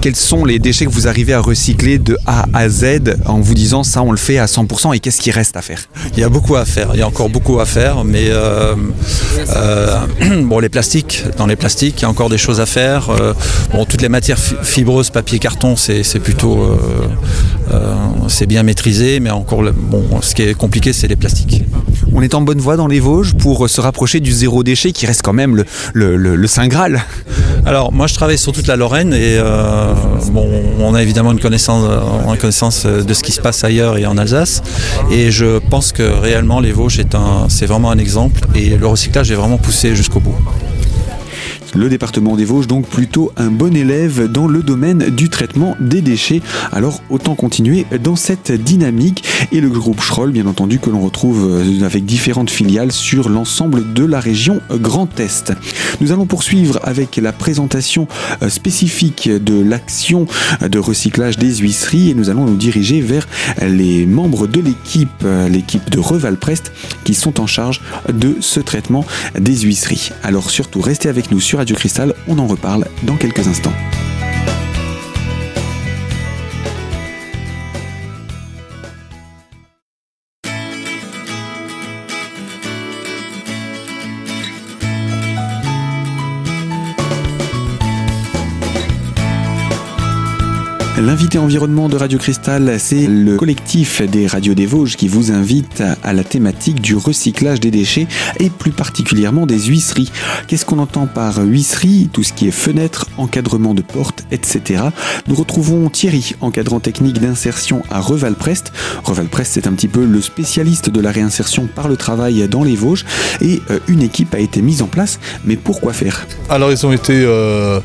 Quels 0.06 0.16
sont 0.16 0.46
les 0.46 0.60
déchets 0.60 0.86
que 0.86 0.92
vous 0.92 1.08
arrivez 1.08 1.34
à 1.34 1.40
recycler 1.40 1.98
de 1.98 2.16
A 2.28 2.46
à 2.54 2.70
Z 2.70 3.16
en 3.26 3.40
vous 3.40 3.56
disant 3.56 3.82
ça 3.82 4.04
on 4.04 4.12
le 4.12 4.18
fait 4.18 4.38
à 4.38 4.46
100% 4.46 4.96
et 4.96 5.00
qu'est-ce 5.00 5.20
qui 5.20 5.32
reste 5.32 5.58
à 5.58 5.64
faire? 5.64 5.90
Il 6.14 6.20
y 6.20 6.24
a 6.24 6.30
beaucoup 6.30 6.56
à 6.56 6.64
faire, 6.64 6.92
il 6.94 7.00
y 7.00 7.02
a 7.02 7.08
encore 7.08 7.28
beaucoup 7.28 7.60
à 7.60 7.66
faire, 7.66 8.04
mais 8.04 8.28
euh, 8.28 8.76
euh, 9.56 9.98
bon 10.44 10.60
les 10.60 10.70
plastiques, 10.70 11.24
dans 11.40 11.48
les 11.48 11.56
plastiques, 11.56 11.96
il 11.98 12.02
y 12.04 12.06
a 12.06 12.10
encore 12.10 12.30
des 12.30 12.38
choses 12.38 12.62
à 12.62 12.68
faire. 12.68 13.10
Euh, 13.10 13.34
bon 13.72 13.84
toutes 13.86 14.04
les 14.04 14.10
matières 14.10 14.38
fibreuses, 14.38 15.10
papier, 15.10 15.40
carton, 15.40 15.76
c'est 15.76 16.20
plutôt 16.20 16.78
c'est 18.28 18.46
bien 18.46 18.62
maîtrisé, 18.62 19.20
mais 19.20 19.32
encore 19.32 19.64
bon 19.64 20.06
ce 20.22 20.36
qui 20.36 20.44
est 20.44 20.54
compliqué 20.54 20.94
c'est 20.94 21.08
les 21.08 21.16
plastiques. 21.16 21.64
On 22.14 22.22
est 22.22 22.36
en 22.36 22.42
bonne 22.42 22.60
voie 22.60 22.78
dans 22.78 22.88
les 22.88 23.00
Vosges 23.00 23.34
pour 23.34 23.68
se 23.68 23.82
rapprocher 23.82 24.20
du 24.20 24.32
zéro 24.32 24.64
déchet 24.64 24.92
qui 24.92 25.08
reste 25.08 25.24
quand 25.24 25.34
même 25.34 25.56
le, 25.56 25.66
le, 25.94 26.16
le, 26.16 26.36
le 26.36 26.48
Saint 26.48 26.68
Graal? 26.68 27.04
Alors 27.66 27.92
moi 27.92 28.06
je 28.06 28.14
travaille 28.14 28.38
sur 28.38 28.52
toute 28.52 28.68
la 28.68 28.76
Lorraine 28.76 29.12
et 29.12 29.38
euh, 29.40 29.95
bon, 30.32 30.50
on 30.80 30.94
a 30.94 31.02
évidemment 31.02 31.32
une 31.32 31.40
connaissance, 31.40 31.86
une 32.28 32.38
connaissance 32.38 32.86
de 32.86 33.14
ce 33.14 33.24
qui 33.24 33.32
se 33.32 33.42
passe 33.42 33.64
ailleurs 33.64 33.98
et 33.98 34.06
en 34.06 34.18
Alsace 34.18 34.62
et 35.12 35.32
je 35.32 35.60
pense 35.60 35.92
que 35.92 36.04
réellement 36.04 36.60
les 36.60 36.72
Vosges 36.72 37.02
c'est 37.50 37.66
vraiment 37.66 37.92
un 37.92 37.98
exemple 37.98 38.42
et 38.56 38.78
le 38.78 38.88
recyclage 38.88 39.32
est 39.32 39.36
vraiment 39.36 39.58
poussé 39.58 39.96
jusqu'au 39.96 40.20
bout. 40.20 40.36
Le 41.76 41.90
département 41.90 42.38
des 42.38 42.46
Vosges, 42.46 42.68
donc 42.68 42.88
plutôt 42.88 43.34
un 43.36 43.52
bon 43.52 43.76
élève 43.76 44.32
dans 44.32 44.48
le 44.48 44.64
domaine 44.64 45.10
du 45.10 45.30
traitement 45.30 45.76
des 45.82 46.02
déchets. 46.02 46.42
Alors 46.72 47.02
autant 47.10 47.36
continuer 47.36 47.86
dans 48.02 48.16
cette 48.16 48.52
dynamique. 48.52 49.26
Et 49.52 49.60
le 49.60 49.70
groupe 49.70 50.00
Schroll, 50.00 50.32
bien 50.32 50.46
entendu, 50.46 50.80
que 50.80 50.90
l'on 50.90 51.02
retrouve 51.02 51.62
avec 51.84 52.06
différentes 52.06 52.50
filiales 52.50 52.94
sur 52.94 53.28
l'ensemble 53.28 53.94
de 53.94 54.06
la 54.06 54.22
région 54.22 54.62
Grand 54.72 55.20
Est. 55.20 55.52
Nous 56.00 56.14
allons 56.14 56.26
poursuivre 56.26 56.80
avec 56.84 57.18
la 57.18 57.34
présentation 57.34 58.08
spécifique 58.48 59.30
de 59.30 59.62
l'action 59.62 60.28
de 60.62 60.80
recyclage 60.80 61.38
des 61.38 61.58
huisseries 61.58 62.12
et 62.12 62.14
nous 62.14 62.30
allons 62.30 62.46
nous 62.46 62.56
diriger 62.56 63.02
vers 63.02 63.28
les 63.62 64.06
membres 64.06 64.48
de 64.48 64.62
l'équipe, 64.62 65.26
l'équipe 65.50 65.90
de 65.90 66.00
Revalprest, 66.00 66.72
qui 67.04 67.14
sont 67.14 67.42
en 67.42 67.48
charge 67.48 67.82
de 68.12 68.38
ce 68.40 68.62
traitement 68.62 69.06
des 69.38 69.58
huisseries. 69.58 70.12
Alors 70.24 70.50
surtout, 70.50 70.80
restez 70.80 71.10
avec 71.10 71.32
nous 71.32 71.42
sur 71.42 71.60
Radio 71.66 71.78
Cristal, 71.78 72.14
on 72.28 72.38
en 72.38 72.46
reparle 72.46 72.86
dans 73.08 73.18
quelques 73.18 73.48
instants. 73.48 73.95
L'invité 91.06 91.38
environnement 91.38 91.88
de 91.88 91.98
Radio 91.98 92.18
Cristal, 92.18 92.80
c'est 92.80 93.06
le 93.06 93.38
collectif 93.38 94.02
des 94.02 94.26
radios 94.26 94.56
des 94.56 94.66
Vosges 94.66 94.96
qui 94.96 95.08
vous 95.08 95.32
invite 95.32 95.84
à 96.02 96.14
la 96.14 96.24
thématique 96.24 96.82
du 96.82 96.96
recyclage 96.96 97.60
des 97.60 97.70
déchets 97.70 98.08
et 98.40 98.50
plus 98.50 98.72
particulièrement 98.72 99.46
des 99.46 99.60
huisseries. 99.60 100.12
Qu'est-ce 100.48 100.66
qu'on 100.66 100.80
entend 100.80 101.06
par 101.06 101.38
huisserie? 101.38 102.10
Tout 102.12 102.24
ce 102.24 102.34
qui 102.34 102.48
est 102.48 102.52
fenêtres, 102.52 103.06
encadrement 103.18 103.76
de 103.76 103.84
portes, 103.84 104.26
etc. 104.32 104.86
Nous 105.28 105.36
retrouvons 105.36 105.92
Thierry, 105.92 106.34
encadrant 106.42 106.80
technique 106.80 107.20
d'insertion 107.20 107.84
à 107.92 108.00
Revalprest. 108.00 108.74
Revalprest, 109.04 109.54
c'est 109.54 109.68
un 109.68 109.74
petit 109.74 109.88
peu 109.88 110.04
le 110.06 110.22
spécialiste 110.22 110.90
de 110.90 111.02
la 111.02 111.12
réinsertion 111.12 111.68
par 111.68 111.88
le 111.88 111.98
travail 111.98 112.48
dans 112.50 112.64
les 112.64 112.76
Vosges 112.76 113.06
et 113.42 113.62
une 113.88 114.02
équipe 114.02 114.34
a 114.34 114.40
été 114.40 114.64
mise 114.64 114.82
en 114.82 114.88
place. 114.88 115.20
Mais 115.44 115.56
pourquoi 115.56 115.94
faire? 115.94 116.26
Alors 116.50 116.72
ils 116.72 116.84
ont 116.84 116.92
été... 116.92 117.14
Euh 117.14 117.80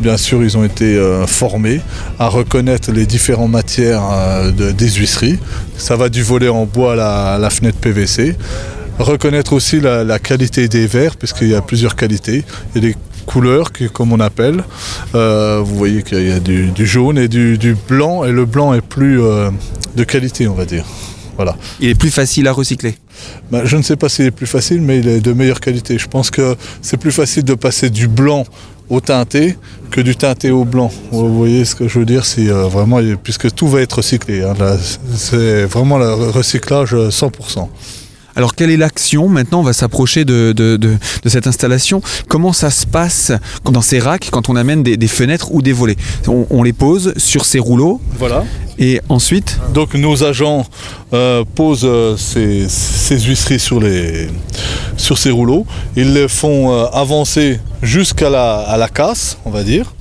Bien 0.00 0.16
sûr, 0.16 0.44
ils 0.44 0.56
ont 0.56 0.64
été 0.64 0.96
euh, 0.96 1.26
formés 1.26 1.80
à 2.18 2.28
reconnaître 2.28 2.92
les 2.92 3.04
différentes 3.04 3.50
matières 3.50 4.02
euh, 4.12 4.50
de, 4.52 4.70
des 4.70 4.90
huisseries. 4.90 5.38
Ça 5.76 5.96
va 5.96 6.08
du 6.08 6.22
volet 6.22 6.48
en 6.48 6.66
bois 6.66 6.92
à 6.92 7.38
la, 7.38 7.50
fenêtre 7.50 7.78
PVC. 7.78 8.36
Reconnaître 8.98 9.52
aussi 9.52 9.80
la, 9.80 10.18
qualité 10.18 10.68
des 10.68 10.86
verres, 10.86 11.16
puisqu'il 11.16 11.48
y 11.48 11.54
a 11.54 11.62
plusieurs 11.62 11.96
qualités. 11.96 12.44
Il 12.74 12.82
y 12.82 12.86
a 12.86 12.88
des 12.90 12.96
couleurs, 13.26 13.70
comme 13.92 14.12
on 14.12 14.20
appelle. 14.20 14.64
Euh, 15.14 15.60
vous 15.64 15.76
voyez 15.76 16.02
qu'il 16.02 16.28
y 16.28 16.32
a 16.32 16.40
du, 16.40 16.86
jaune 16.86 17.18
et 17.18 17.28
du, 17.28 17.76
blanc, 17.88 18.24
et 18.24 18.32
le 18.32 18.44
blanc 18.44 18.74
est 18.74 18.80
plus 18.80 19.18
de 19.18 20.04
qualité, 20.04 20.48
on 20.48 20.54
va 20.54 20.64
dire. 20.64 20.84
Voilà. 21.38 21.56
Il 21.78 21.88
est 21.88 21.94
plus 21.94 22.10
facile 22.10 22.48
à 22.48 22.52
recycler 22.52 22.96
ben, 23.52 23.64
Je 23.64 23.76
ne 23.76 23.82
sais 23.82 23.94
pas 23.94 24.08
s'il 24.08 24.24
est 24.24 24.32
plus 24.32 24.48
facile, 24.48 24.80
mais 24.80 24.98
il 24.98 25.06
est 25.06 25.20
de 25.20 25.32
meilleure 25.32 25.60
qualité. 25.60 25.96
Je 25.96 26.08
pense 26.08 26.32
que 26.32 26.56
c'est 26.82 26.96
plus 26.96 27.12
facile 27.12 27.44
de 27.44 27.54
passer 27.54 27.90
du 27.90 28.08
blanc 28.08 28.44
au 28.90 29.00
teinté 29.00 29.56
que 29.92 30.00
du 30.00 30.16
teinté 30.16 30.50
au 30.50 30.64
blanc. 30.64 30.90
Vous 31.12 31.32
voyez 31.32 31.64
ce 31.64 31.76
que 31.76 31.86
je 31.86 32.00
veux 32.00 32.04
dire 32.04 32.24
C'est 32.24 32.48
euh, 32.48 32.66
vraiment 32.66 33.00
puisque 33.22 33.54
tout 33.54 33.68
va 33.68 33.82
être 33.82 33.98
recyclé. 33.98 34.42
Hein, 34.42 34.54
c'est 35.14 35.64
vraiment 35.64 35.98
le 35.98 36.12
recyclage 36.12 36.94
100%. 36.94 37.68
Alors 38.38 38.54
quelle 38.54 38.70
est 38.70 38.76
l'action 38.76 39.28
Maintenant, 39.28 39.58
on 39.58 39.64
va 39.64 39.72
s'approcher 39.72 40.24
de, 40.24 40.52
de, 40.52 40.76
de, 40.76 40.96
de, 41.24 41.28
cette 41.28 41.48
installation. 41.48 42.00
Comment 42.28 42.52
ça 42.52 42.70
se 42.70 42.86
passe 42.86 43.32
dans 43.64 43.80
ces 43.82 43.98
racks 43.98 44.28
quand 44.30 44.48
on 44.48 44.54
amène 44.54 44.84
des, 44.84 44.96
des 44.96 45.08
fenêtres 45.08 45.50
ou 45.50 45.60
des 45.60 45.72
volets? 45.72 45.96
On, 46.28 46.46
on, 46.48 46.62
les 46.62 46.72
pose 46.72 47.14
sur 47.16 47.44
ces 47.44 47.58
rouleaux. 47.58 48.00
Voilà. 48.16 48.44
Et 48.78 49.00
ensuite? 49.08 49.58
Donc 49.74 49.94
nos 49.94 50.22
agents 50.22 50.64
euh, 51.12 51.42
posent 51.56 51.82
euh, 51.84 52.16
ces, 52.16 52.68
ces, 52.68 53.18
huisseries 53.18 53.58
sur, 53.58 53.80
les, 53.80 54.28
sur 54.96 55.18
ces 55.18 55.32
rouleaux. 55.32 55.66
Ils 55.96 56.14
les 56.14 56.28
font 56.28 56.70
euh, 56.72 56.84
avancer 56.92 57.58
jusqu'à 57.82 58.30
la, 58.30 58.58
à 58.58 58.76
la 58.76 58.88
casse, 58.88 59.36
on 59.46 59.50
va 59.50 59.64
dire. 59.64 59.92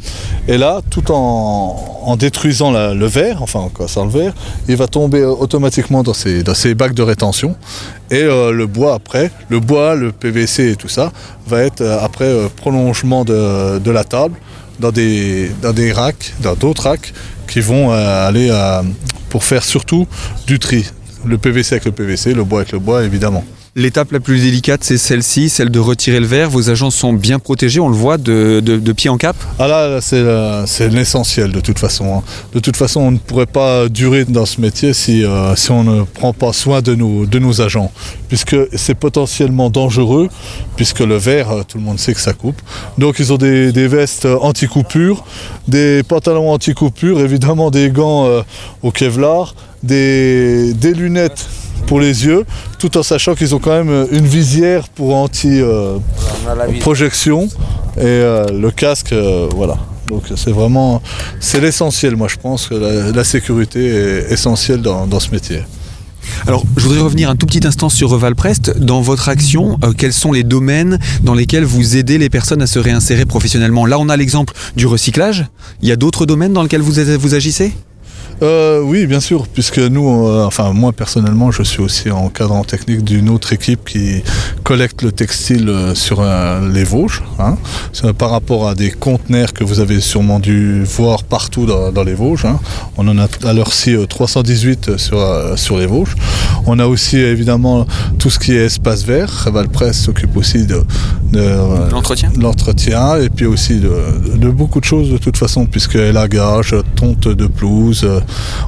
Et 0.49 0.57
là, 0.57 0.79
tout 0.89 1.11
en, 1.11 2.15
détruisant 2.17 2.71
le 2.71 3.05
verre, 3.05 3.41
enfin 3.41 3.59
en 3.59 3.69
cassant 3.69 4.05
le 4.05 4.11
verre, 4.11 4.33
il 4.69 4.77
va 4.77 4.87
tomber 4.87 5.23
automatiquement 5.25 6.03
dans 6.03 6.13
ces, 6.13 6.73
bacs 6.73 6.93
de 6.93 7.03
rétention. 7.03 7.55
Et 8.09 8.23
euh, 8.23 8.51
le 8.51 8.65
bois 8.65 8.93
après, 8.93 9.29
le 9.49 9.59
bois, 9.59 9.95
le 9.95 10.13
PVC 10.13 10.71
et 10.71 10.75
tout 10.77 10.87
ça, 10.87 11.11
va 11.47 11.63
être 11.63 11.81
euh, 11.81 11.99
après 12.01 12.25
euh, 12.25 12.47
prolongement 12.55 13.25
de, 13.25 13.89
la 13.89 14.03
table 14.03 14.35
dans 14.79 14.91
des, 14.91 15.51
racks, 15.93 16.33
dans 16.41 16.55
d'autres 16.55 16.83
racks 16.83 17.13
qui 17.47 17.61
vont 17.61 17.91
euh, 17.91 18.27
aller 18.27 18.51
pour 19.29 19.43
faire 19.43 19.63
surtout 19.63 20.07
du 20.45 20.59
tri. 20.59 20.85
Le 21.25 21.37
PVC 21.37 21.73
avec 21.73 21.85
le 21.85 21.91
PVC, 21.91 22.33
le 22.33 22.43
bois 22.43 22.59
avec 22.59 22.71
le 22.71 22.79
bois 22.79 23.03
évidemment. 23.03 23.43
L'étape 23.79 24.12
la 24.12 24.19
plus 24.19 24.41
délicate, 24.41 24.84
c'est 24.84 24.98
celle-ci, 24.98 25.50
celle 25.50 25.69
de 25.69 25.77
retirer 25.77 26.19
le 26.19 26.25
verre. 26.25 26.50
Vos 26.50 26.72
agents 26.72 26.89
sont 26.89 27.13
bien 27.13 27.38
protégés, 27.38 27.79
on 27.79 27.89
le 27.89 27.96
voit, 27.96 28.17
de, 28.17 28.91
pied 28.93 29.07
en 29.07 29.17
cap? 29.17 29.36
Ah 29.60 29.67
là, 29.67 30.00
c'est 30.01 30.89
l'essentiel 30.89 31.51
de 31.51 31.60
toute 31.60 31.77
façon. 31.77 32.24
De 32.55 32.60
toute 32.60 32.75
façon, 32.75 33.01
on 33.01 33.12
ne 33.12 33.19
pourrait 33.19 33.46
pas 33.46 33.88
durer 33.88 34.25
dans 34.25 34.48
ce 34.48 34.62
métier 34.62 34.93
si, 34.93 35.24
euh, 35.24 35.53
on 35.69 35.84
ne 35.84 36.01
prend 36.05 36.34
pas 36.34 36.53
soin 36.53 36.81
de 36.81 36.96
nos, 36.96 37.62
agents. 37.62 37.91
Puisque 38.29 38.55
c'est 38.74 38.96
potentiellement 38.96 39.69
dangereux, 39.69 40.27
puisque 40.75 41.01
le 41.01 41.17
verre, 41.17 41.63
tout 41.67 41.77
le 41.77 41.84
monde 41.84 42.00
sait 42.00 42.15
que 42.15 42.19
ça 42.19 42.34
coupe. 42.34 42.60
Donc 42.98 43.17
ils 43.19 43.31
ont 43.31 43.38
des, 43.38 43.88
vestes 43.88 44.25
anti-coupure, 44.25 45.24
des 45.67 46.01
pantalons 46.01 46.50
anti-coupure, 46.50 47.19
évidemment 47.19 47.69
des 47.69 47.91
gants 47.91 48.25
euh, 48.25 48.41
au 48.81 48.89
Kevlar, 48.89 49.53
des 49.84 50.74
lunettes 50.96 51.46
pour 51.86 52.00
les 52.00 52.25
yeux, 52.25 52.46
tout 52.79 52.98
en 52.98 53.03
sachant 53.03 53.36
qu'ils 53.36 53.53
ont 53.55 53.60
quand 53.60 53.84
même 53.84 54.07
une 54.12 54.25
visière 54.25 54.89
pour 54.89 55.15
anti-projection 55.15 57.48
et 57.98 58.05
euh, 58.05 58.48
le 58.48 58.72
casque, 58.72 59.13
euh, 59.13 59.48
voilà. 59.55 59.77
Donc 60.07 60.24
c'est 60.36 60.51
vraiment, 60.51 61.01
c'est 61.39 61.60
l'essentiel. 61.60 62.15
Moi, 62.15 62.27
je 62.29 62.38
pense 62.38 62.67
que 62.67 62.75
la, 62.75 63.12
la 63.12 63.24
sécurité 63.24 63.88
est 63.88 64.31
essentielle 64.31 64.81
dans, 64.81 65.07
dans 65.07 65.19
ce 65.19 65.31
métier. 65.31 65.62
Alors, 66.46 66.63
je 66.75 66.84
voudrais 66.84 67.00
revenir 67.00 67.29
un 67.29 67.36
tout 67.36 67.46
petit 67.46 67.65
instant 67.65 67.89
sur 67.89 68.15
Valprest. 68.15 68.77
Dans 68.79 69.01
votre 69.01 69.29
action, 69.29 69.77
euh, 69.84 69.93
quels 69.98 70.13
sont 70.13 70.31
les 70.31 70.43
domaines 70.43 71.00
dans 71.24 71.34
lesquels 71.34 71.63
vous 71.63 71.98
aidez 71.98 72.17
les 72.17 72.29
personnes 72.29 72.62
à 72.62 72.67
se 72.67 72.79
réinsérer 72.79 73.25
professionnellement? 73.25 73.86
Là, 73.86 74.00
on 74.00 74.10
a 74.10 74.17
l'exemple 74.17 74.53
du 74.75 74.88
recyclage. 74.88 75.46
Il 75.81 75.89
y 75.89 75.91
a 75.91 75.96
d'autres 75.96 76.25
domaines 76.25 76.53
dans 76.53 76.63
lesquels 76.63 76.81
vous 76.81 77.36
agissez? 77.36 77.74
Euh, 78.44 78.82
oui, 78.82 79.08
bien 79.08 79.20
sûr, 79.20 79.48
puisque 79.48 79.79
nous, 79.79 80.27
euh, 80.27 80.46
enfin 80.46 80.72
moi 80.72 80.91
personnellement, 80.91 81.50
je 81.50 81.63
suis 81.63 81.82
aussi 81.82 82.12
encadrant 82.12 82.63
technique 82.63 83.03
d'une 83.03 83.29
autre 83.29 83.51
équipe 83.51 83.86
qui 83.86 84.22
collecte 84.63 85.01
le 85.01 85.12
textile 85.12 85.70
euh, 85.70 85.96
sur 85.96 86.20
euh, 86.22 86.70
les 86.72 86.84
Vosges, 86.84 87.24
hein, 87.39 87.58
par 88.17 88.29
rapport 88.29 88.67
à 88.67 88.75
des 88.75 88.91
conteneurs 88.91 89.53
que 89.53 89.63
vous 89.63 89.79
avez 89.79 90.00
sûrement 90.01 90.39
dû 90.39 90.84
voir 90.84 91.24
partout 91.24 91.65
dans, 91.65 91.91
dans 91.91 92.03
les 92.03 92.13
Vosges. 92.13 92.46
hein. 92.46 92.60
On 92.98 93.08
en 93.08 93.17
a 93.17 93.27
à 93.44 93.53
l'heure-ci 93.53 93.96
euh, 93.96 94.06
318 94.06 94.98
sur, 94.98 95.20
euh, 95.20 95.56
sur 95.56 95.79
les 95.79 95.88
Vosges. 95.88 96.15
On 96.67 96.77
a 96.77 96.86
aussi 96.86 97.17
évidemment 97.17 97.88
tout 98.20 98.29
ce 98.29 98.38
qui 98.38 98.51
est 98.53 98.65
espace 98.65 99.03
vert. 99.03 99.48
Valpresse 99.51 100.00
s'occupe 100.00 100.38
aussi 100.38 100.67
de, 100.67 100.84
de, 101.32 101.89
L'entretien 101.91 102.32
l'entretien 102.39 103.17
et 103.17 103.29
puis 103.29 103.46
aussi 103.46 103.79
de, 103.79 103.91
de 104.36 104.50
beaucoup 104.50 104.79
de 104.79 104.86
choses 104.86 105.10
de 105.10 105.17
toute 105.17 105.38
façon 105.38 105.65
puisque 105.65 105.96
élagage, 105.96 106.75
tonte 106.96 107.27
de 107.27 107.48
pelouse, 107.48 108.06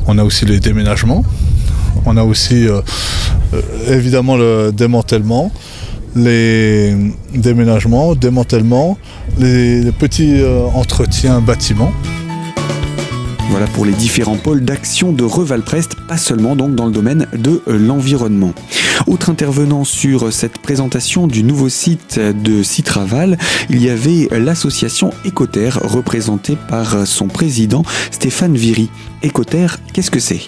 on 0.07 0.17
a 0.17 0.23
aussi 0.23 0.45
les 0.45 0.59
déménagements, 0.59 1.23
on 2.05 2.17
a 2.17 2.23
aussi 2.23 2.67
euh, 2.67 2.81
euh, 3.53 3.61
évidemment 3.95 4.37
le 4.37 4.71
démantèlement, 4.71 5.51
les 6.15 6.95
déménagements, 7.33 8.15
démantèlement, 8.15 8.97
les, 9.37 9.91
petits 9.91 10.41
euh, 10.41 10.65
entretiens 10.73 11.41
bâtiments. 11.41 11.91
Voilà 13.49 13.67
pour 13.67 13.85
les 13.85 13.93
différents 13.93 14.37
pôles 14.37 14.63
d'action 14.63 15.11
de 15.11 15.23
Revalprest, 15.23 15.95
pas 16.07 16.17
seulement 16.17 16.55
donc 16.55 16.75
dans 16.75 16.85
le 16.85 16.91
domaine 16.91 17.27
de 17.33 17.61
l'environnement. 17.67 18.53
Autre 19.07 19.29
intervenant 19.29 19.83
sur 19.83 20.31
cette 20.31 20.59
présentation 20.59 21.27
du 21.27 21.43
nouveau 21.43 21.69
site 21.69 22.19
de 22.19 22.63
Citraval, 22.63 23.37
il 23.69 23.81
y 23.81 23.89
avait 23.89 24.27
l'association 24.31 25.11
Écoterre 25.25 25.79
représentée 25.83 26.57
par 26.67 27.07
son 27.07 27.27
président 27.27 27.83
Stéphane 28.11 28.55
Viry. 28.55 28.89
Écoterre, 29.23 29.79
qu'est-ce 29.93 30.11
que 30.11 30.19
c'est? 30.19 30.41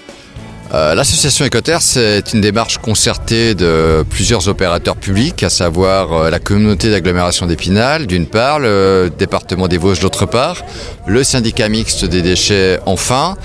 Euh, 0.74 0.96
L'association 0.96 1.44
Écoterre, 1.44 1.82
c'est 1.82 2.32
une 2.34 2.40
démarche 2.40 2.78
concertée 2.78 3.56
de 3.56 4.06
plusieurs 4.10 4.48
opérateurs 4.48 4.96
publics, 4.96 5.44
à 5.44 5.50
savoir 5.50 6.14
euh, 6.14 6.30
la 6.30 6.40
communauté 6.40 6.90
d'agglomération 6.90 7.46
d'Épinal, 7.46 8.08
d'une 8.08 8.26
part, 8.26 8.60
le 8.60 9.12
département 9.18 9.68
des 9.68 9.78
Vosges, 9.78 10.00
d'autre 10.00 10.26
part, 10.26 10.64
le 11.08 11.26
syndicat 11.26 11.68
mixte 11.68 12.06
des 12.06 12.22
déchets, 12.22 12.80
enfin, 12.86 13.36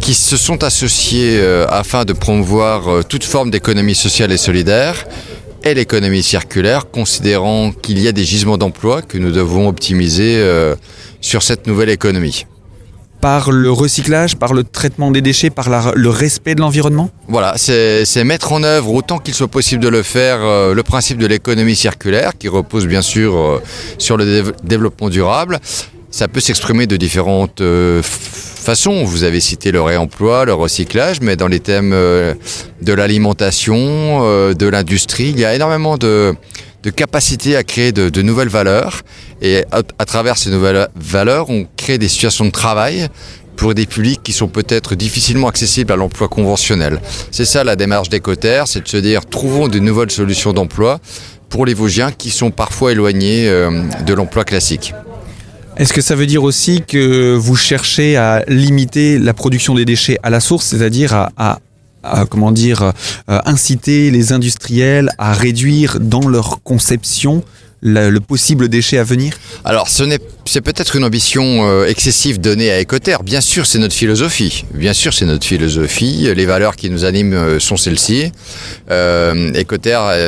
qui 0.00 0.14
se 0.14 0.36
sont 0.36 0.62
associés 0.62 1.38
euh, 1.40 1.66
afin 1.68 2.04
de 2.04 2.12
promouvoir 2.12 3.04
toute 3.04 3.24
forme 3.24 3.50
d'économie 3.50 3.96
sociale 3.96 4.30
et 4.30 4.36
solidaire 4.36 5.06
et 5.64 5.74
l'économie 5.74 6.22
circulaire, 6.22 6.88
considérant 6.88 7.72
qu'il 7.72 7.98
y 7.98 8.06
a 8.06 8.12
des 8.12 8.24
gisements 8.24 8.58
d'emplois 8.58 9.02
que 9.02 9.18
nous 9.18 9.32
devons 9.32 9.66
optimiser 9.66 10.40
sur 11.20 11.42
cette 11.42 11.66
nouvelle 11.66 11.88
économie. 11.88 12.46
Par 13.26 13.50
le 13.50 13.72
recyclage, 13.72 14.36
par 14.36 14.54
le 14.54 14.62
traitement 14.62 15.10
des 15.10 15.20
déchets, 15.20 15.50
par 15.50 15.68
le 15.96 16.08
respect 16.08 16.54
de 16.54 16.60
l'environnement? 16.60 17.10
Voilà, 17.26 17.54
c'est 17.56 18.22
mettre 18.22 18.52
en 18.52 18.62
œuvre 18.62 18.94
autant 18.94 19.18
qu'il 19.18 19.34
soit 19.34 19.48
possible 19.48 19.82
de 19.82 19.88
le 19.88 20.04
faire 20.04 20.38
euh, 20.42 20.74
le 20.74 20.84
principe 20.84 21.18
de 21.18 21.26
l'économie 21.26 21.74
circulaire 21.74 22.38
qui 22.38 22.46
repose 22.46 22.86
bien 22.86 23.02
sûr 23.02 23.34
euh, 23.36 23.60
sur 23.98 24.16
le 24.16 24.24
dév- 24.24 24.52
développement 24.62 25.08
durable. 25.08 25.58
Ça 26.12 26.28
peut 26.28 26.38
s'exprimer 26.38 26.86
de 26.86 26.96
différentes 26.96 27.62
euh, 27.62 28.00
façons. 28.04 29.02
Vous 29.02 29.24
avez 29.24 29.40
cité 29.40 29.72
le 29.72 29.82
réemploi, 29.82 30.44
le 30.44 30.54
recyclage, 30.54 31.20
mais 31.20 31.34
dans 31.34 31.48
les 31.48 31.58
thèmes 31.58 31.90
de 31.90 32.92
l'alimentation, 32.92 34.54
de 34.54 34.66
l'industrie, 34.68 35.30
il 35.30 35.40
y 35.40 35.44
a 35.44 35.52
énormément 35.52 35.98
de, 35.98 36.32
de 36.86 36.90
capacité 36.92 37.56
à 37.56 37.64
créer 37.64 37.90
de, 37.90 38.22
nouvelles 38.22 38.48
valeurs. 38.48 39.02
Et 39.42 39.64
à, 39.72 40.04
travers 40.04 40.38
ces 40.38 40.50
nouvelles 40.50 40.86
valeurs, 40.94 41.50
on 41.50 41.66
crée 41.76 41.98
des 41.98 42.06
situations 42.06 42.44
de 42.44 42.50
travail 42.50 43.08
pour 43.56 43.74
des 43.74 43.86
publics 43.86 44.22
qui 44.22 44.32
sont 44.32 44.46
peut-être 44.46 44.94
difficilement 44.94 45.48
accessibles 45.48 45.92
à 45.92 45.96
l'emploi 45.96 46.28
conventionnel. 46.28 47.00
C'est 47.32 47.44
ça 47.44 47.64
la 47.64 47.74
démarche 47.74 48.08
d'Écoterre, 48.08 48.68
c'est 48.68 48.82
de 48.82 48.88
se 48.88 48.98
dire 48.98 49.26
trouvons 49.26 49.66
de 49.66 49.80
nouvelles 49.80 50.12
solutions 50.12 50.52
d'emploi 50.52 51.00
pour 51.48 51.66
les 51.66 51.74
Vosgiens 51.74 52.12
qui 52.12 52.30
sont 52.30 52.52
parfois 52.52 52.92
éloignés 52.92 53.48
euh, 53.48 53.82
de 54.06 54.14
l'emploi 54.14 54.44
classique. 54.44 54.94
Est-ce 55.78 55.92
que 55.92 56.00
ça 56.00 56.14
veut 56.14 56.26
dire 56.26 56.44
aussi 56.44 56.82
que 56.86 57.34
vous 57.34 57.56
cherchez 57.56 58.16
à 58.16 58.44
limiter 58.46 59.18
la 59.18 59.34
production 59.34 59.74
des 59.74 59.84
déchets 59.84 60.18
à 60.22 60.30
la 60.30 60.40
source, 60.40 60.66
c'est-à-dire 60.66 61.12
à- 61.36 61.58
comment 62.28 62.52
dire, 62.52 62.92
euh, 63.28 63.40
inciter 63.44 64.10
les 64.10 64.32
industriels 64.32 65.10
à 65.18 65.32
réduire 65.32 65.98
dans 66.00 66.28
leur 66.28 66.62
conception 66.62 67.42
le 67.82 68.18
possible 68.18 68.68
déchet 68.68 68.98
à 68.98 69.04
venir? 69.04 69.34
Alors, 69.64 69.88
ce 69.88 70.04
c'est 70.44 70.60
peut-être 70.60 70.96
une 70.96 71.04
ambition 71.04 71.68
euh, 71.68 71.86
excessive 71.86 72.40
donnée 72.40 72.70
à 72.70 72.78
Écoterre. 72.78 73.22
Bien 73.22 73.40
sûr, 73.40 73.66
c'est 73.66 73.78
notre 73.78 73.94
philosophie. 73.94 74.64
Bien 74.72 74.92
sûr, 74.92 75.12
c'est 75.12 75.26
notre 75.26 75.44
philosophie. 75.44 76.32
Les 76.34 76.46
valeurs 76.46 76.76
qui 76.76 76.88
nous 76.88 77.04
animent 77.04 77.34
euh, 77.34 77.58
sont 77.58 77.76
celles-ci. 77.76 78.30
Euh, 78.90 79.50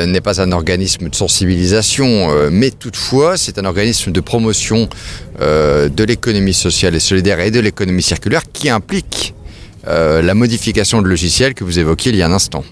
n'est 0.05 0.21
pas 0.21 0.41
un 0.41 0.51
organisme 0.51 1.09
de 1.09 1.15
sensibilisation, 1.15 2.49
mais 2.51 2.71
toutefois, 2.71 3.37
c'est 3.37 3.57
un 3.57 3.65
organisme 3.65 4.11
de 4.11 4.19
promotion 4.19 4.89
de 5.39 6.03
l'économie 6.03 6.53
sociale 6.53 6.95
et 6.95 6.99
solidaire 6.99 7.39
et 7.39 7.51
de 7.51 7.59
l'économie 7.59 8.03
circulaire 8.03 8.43
qui 8.51 8.69
implique 8.69 9.33
euh, 9.89 10.21
la 10.21 10.33
modification 10.33 11.01
de 11.01 11.07
logiciels 11.07 11.53
que 11.53 11.63
vous 11.63 11.79
évoquiez 11.79 12.11
il 12.11 12.17
y 12.17 12.21
a 12.21 12.27
un 12.27 12.31
instant. 12.31 12.63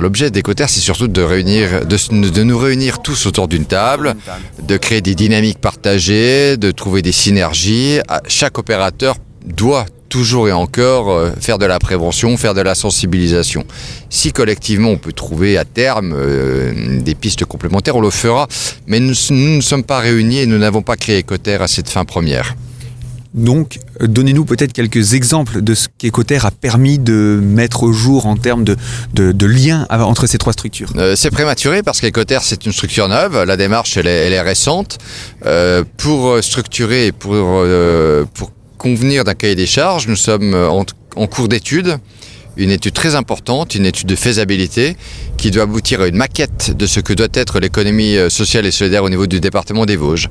L'objet 0.00 0.30
d'Écoterre, 0.30 0.70
c'est 0.70 0.80
surtout 0.80 1.06
de, 1.06 1.22
réunir, 1.22 1.84
de, 1.84 2.42
nous 2.42 2.58
réunir 2.58 3.02
tous 3.02 3.26
autour 3.26 3.46
d'une 3.46 3.66
table, 3.66 4.16
de 4.62 4.76
créer 4.78 5.02
des 5.02 5.14
dynamiques 5.14 5.58
partagées, 5.58 6.56
de 6.56 6.70
trouver 6.70 7.02
des 7.02 7.12
synergies. 7.12 7.98
Ah, 8.08 8.22
Chaque 8.26 8.58
opérateur 8.58 9.16
doit 9.44 9.84
toujours 10.08 10.48
et 10.48 10.52
encore 10.52 11.10
euh, 11.10 11.30
faire 11.40 11.58
de 11.58 11.66
la 11.66 11.78
prévention, 11.78 12.36
faire 12.36 12.54
de 12.54 12.60
la 12.60 12.74
sensibilisation. 12.74 13.64
Si 14.10 14.32
collectivement 14.32 14.90
on 14.90 14.98
peut 14.98 15.12
trouver 15.12 15.56
à 15.56 15.64
terme 15.64 16.14
euh, 16.14 17.00
des 17.00 17.14
pistes 17.14 17.44
complémentaires, 17.44 17.96
on 17.96 18.00
le 18.00 18.10
fera. 18.10 18.46
Mais 18.86 19.00
nous, 19.00 19.14
nous 19.30 19.56
ne 19.56 19.60
sommes 19.60 19.84
pas 19.84 20.00
réunis 20.00 20.40
et 20.40 20.46
nous 20.46 20.58
n'avons 20.58 20.82
pas 20.82 20.96
créé 20.96 21.18
Écoterre 21.18 21.62
à 21.62 21.68
cette 21.68 21.88
fin 21.88 22.04
première. 22.04 22.54
Donc, 23.34 23.78
donnez-nous 24.00 24.44
peut-être 24.44 24.72
quelques 24.72 25.14
exemples 25.14 25.62
de 25.62 25.74
ce 25.74 25.88
qu'Écoterre 25.96 26.44
a 26.44 26.50
permis 26.50 26.98
de 26.98 27.40
mettre 27.42 27.82
au 27.82 27.92
jour 27.92 28.26
en 28.26 28.36
termes 28.36 28.64
de, 28.64 28.76
de, 29.14 29.32
entre 29.90 30.26
ces 30.26 30.38
trois 30.38 30.52
structures. 30.52 30.92
Euh, 30.96 31.16
c'est 31.16 31.30
prématuré 31.30 31.82
parce 31.82 32.00
qu'Écoterre 32.00 32.42
c'est 32.42 32.66
une 32.66 32.72
structure 32.72 33.08
neuve. 33.08 33.44
La 33.44 33.56
démarche 33.56 33.96
elle 33.96 34.06
est, 34.06 34.40
récente. 34.40 34.98
Euh, 35.46 35.84
pour 35.96 36.42
structurer 36.42 37.06
et 37.06 37.12
pour, 37.12 37.32
euh, 37.34 38.24
pour 38.34 38.50
convenir 38.76 39.24
d'un 39.24 39.34
cahier 39.34 39.54
des 39.54 39.66
charges, 39.66 40.08
nous 40.08 40.16
sommes 40.16 40.54
en 40.54 41.26
cours 41.26 41.48
d'étude. 41.48 41.98
Une 42.56 42.70
étude 42.70 42.92
très 42.92 43.14
importante, 43.14 43.74
une 43.74 43.86
étude 43.86 44.06
de 44.06 44.16
faisabilité 44.16 44.96
qui 45.38 45.50
doit 45.50 45.62
aboutir 45.62 46.02
à 46.02 46.06
une 46.06 46.16
maquette 46.16 46.76
de 46.76 46.86
ce 46.86 47.00
que 47.00 47.12
doit 47.14 47.28
être 47.32 47.60
l'économie 47.60 48.16
euh, 48.16 48.28
sociale 48.28 48.66
et 48.66 48.70
solidaire 48.70 49.04
au 49.04 49.10
niveau 49.10 49.26
du 49.26 49.40
département 49.40 49.86
des 49.86 49.96
Vosges. 49.96 50.28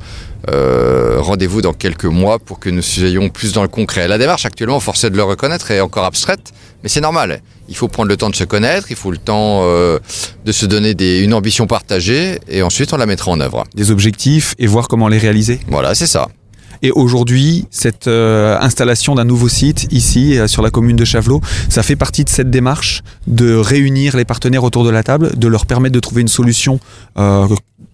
Euh, 0.49 1.17
Rendez-vous 1.19 1.62
dans 1.62 1.73
quelques 1.73 2.05
mois 2.05 2.39
pour 2.39 2.60
que 2.60 2.69
nous 2.69 2.81
soyons 2.81 3.29
plus 3.29 3.53
dans 3.53 3.63
le 3.63 3.67
concret. 3.67 4.07
La 4.07 4.17
démarche 4.17 4.45
actuellement, 4.45 4.79
forcé 4.79 5.10
de 5.10 5.17
le 5.17 5.23
reconnaître, 5.23 5.71
est 5.71 5.81
encore 5.81 6.05
abstraite, 6.05 6.51
mais 6.84 6.89
c'est 6.89 7.01
normal. 7.01 7.41
Il 7.69 7.75
faut 7.75 7.88
prendre 7.88 8.10
le 8.10 8.17
temps 8.17 8.29
de 8.29 8.36
se 8.36 8.43
connaître, 8.43 8.88
il 8.89 8.95
faut 8.95 9.12
le 9.12 9.17
temps 9.17 9.62
euh, 9.63 9.99
de 10.45 10.51
se 10.51 10.65
donner 10.65 10.93
des, 10.93 11.19
une 11.19 11.34
ambition 11.34 11.67
partagée 11.67 12.39
et 12.47 12.62
ensuite 12.62 12.93
on 12.93 12.97
la 12.97 13.05
mettra 13.05 13.31
en 13.31 13.39
œuvre. 13.39 13.63
Des 13.75 13.91
objectifs 13.91 14.55
et 14.60 14.67
voir 14.67 14.88
comment 14.88 15.07
les 15.07 15.17
réaliser. 15.17 15.60
Voilà, 15.67 15.95
c'est 15.95 16.07
ça. 16.07 16.27
Et 16.84 16.91
aujourd'hui, 16.91 17.67
cette 17.70 18.08
euh, 18.08 18.58
installation 18.60 19.13
d'un 19.15 19.24
nouveau 19.24 19.50
site 19.50 19.88
ici 19.91 20.38
euh, 20.38 20.48
sur 20.48 20.63
la 20.63 20.72
commune 20.72 20.96
de 20.96 21.06
Chavelot, 21.06 21.41
ça 21.70 21.84
fait 21.84 21.96
partie 21.96 22.24
de 22.24 22.30
cette 22.30 22.50
démarche 22.50 23.04
de 23.28 23.56
réunir 23.56 24.17
les 24.17 24.26
partenaires 24.26 24.63
autour 24.63 24.84
de 24.84 24.89
la 24.89 25.04
table, 25.04 25.38
de 25.38 25.48
leur 25.48 25.67
permettre 25.67 25.94
de 25.94 26.00
trouver 26.00 26.22
une 26.22 26.28
solution 26.28 26.80
euh, 27.20 27.48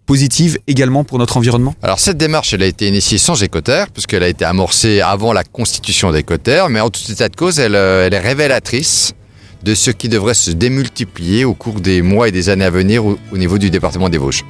positive 0.05 0.57
également 0.67 1.03
pour 1.03 1.19
notre 1.19 1.35
environnement. 1.35 1.75
Alors 1.83 1.99
cette 1.99 2.17
démarche, 2.17 2.53
elle 2.53 2.63
a 2.63 2.65
été 2.65 2.87
initiée 2.87 3.17
sans 3.17 3.43
Écoterre, 3.43 3.89
puisqu'elle 3.89 4.23
a 4.23 4.29
été 4.29 4.45
amorcée 4.45 5.01
avant 5.01 5.33
la 5.33 5.43
constitution 5.43 6.13
d'Écoterre, 6.13 6.69
mais 6.69 6.79
en 6.79 6.89
tout 6.89 7.01
état 7.11 7.27
de 7.27 7.35
cause, 7.35 7.59
elle 7.59 7.75
est 7.75 8.19
révélatrice 8.19 9.13
de 9.63 9.75
ce 9.75 9.91
qui 9.91 10.09
devrait 10.09 10.33
se 10.33 10.51
démultiplier 10.51 11.45
au 11.45 11.53
cours 11.53 11.79
des 11.79 12.01
mois 12.01 12.27
et 12.27 12.31
des 12.31 12.49
années 12.49 12.65
à 12.65 12.69
venir 12.69 13.05
au, 13.05 13.17
au 13.31 13.37
niveau 13.37 13.57
du 13.57 13.69
département 13.69 14.09
des 14.09 14.17
Vosges. 14.17 14.43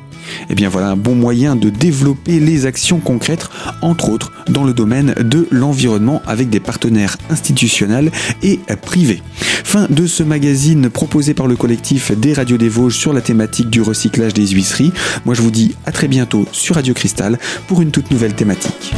Eh 0.49 0.55
bien 0.55 0.69
voilà 0.69 0.89
un 0.89 0.95
bon 0.95 1.15
moyen 1.15 1.55
de 1.55 1.69
développer 1.69 2.39
les 2.39 2.65
actions 2.65 2.99
concrètes, 2.99 3.49
entre 3.81 4.09
autres 4.09 4.31
dans 4.49 4.63
le 4.63 4.73
domaine 4.73 5.13
de 5.19 5.47
l'environnement 5.51 6.21
avec 6.27 6.49
des 6.49 6.59
partenaires 6.59 7.17
institutionnels 7.29 8.11
et 8.43 8.59
privés. 8.81 9.21
Fin 9.63 9.87
de 9.89 10.07
ce 10.07 10.23
magazine 10.23 10.89
proposé 10.89 11.33
par 11.33 11.47
le 11.47 11.55
collectif 11.55 12.11
des 12.11 12.33
radios 12.33 12.57
des 12.57 12.69
Vosges 12.69 12.97
sur 12.97 13.13
la 13.13 13.21
thématique 13.21 13.69
du 13.69 13.81
recyclage 13.81 14.33
des 14.33 14.47
huisseries. 14.47 14.93
Moi 15.25 15.35
je 15.35 15.41
vous 15.41 15.51
dis 15.51 15.75
à 15.85 15.91
très 15.91 16.07
bientôt 16.07 16.45
sur 16.51 16.75
Radio 16.75 16.93
Cristal 16.93 17.37
pour 17.67 17.81
une 17.81 17.91
toute 17.91 18.11
nouvelle 18.11 18.33
thématique. 18.33 18.93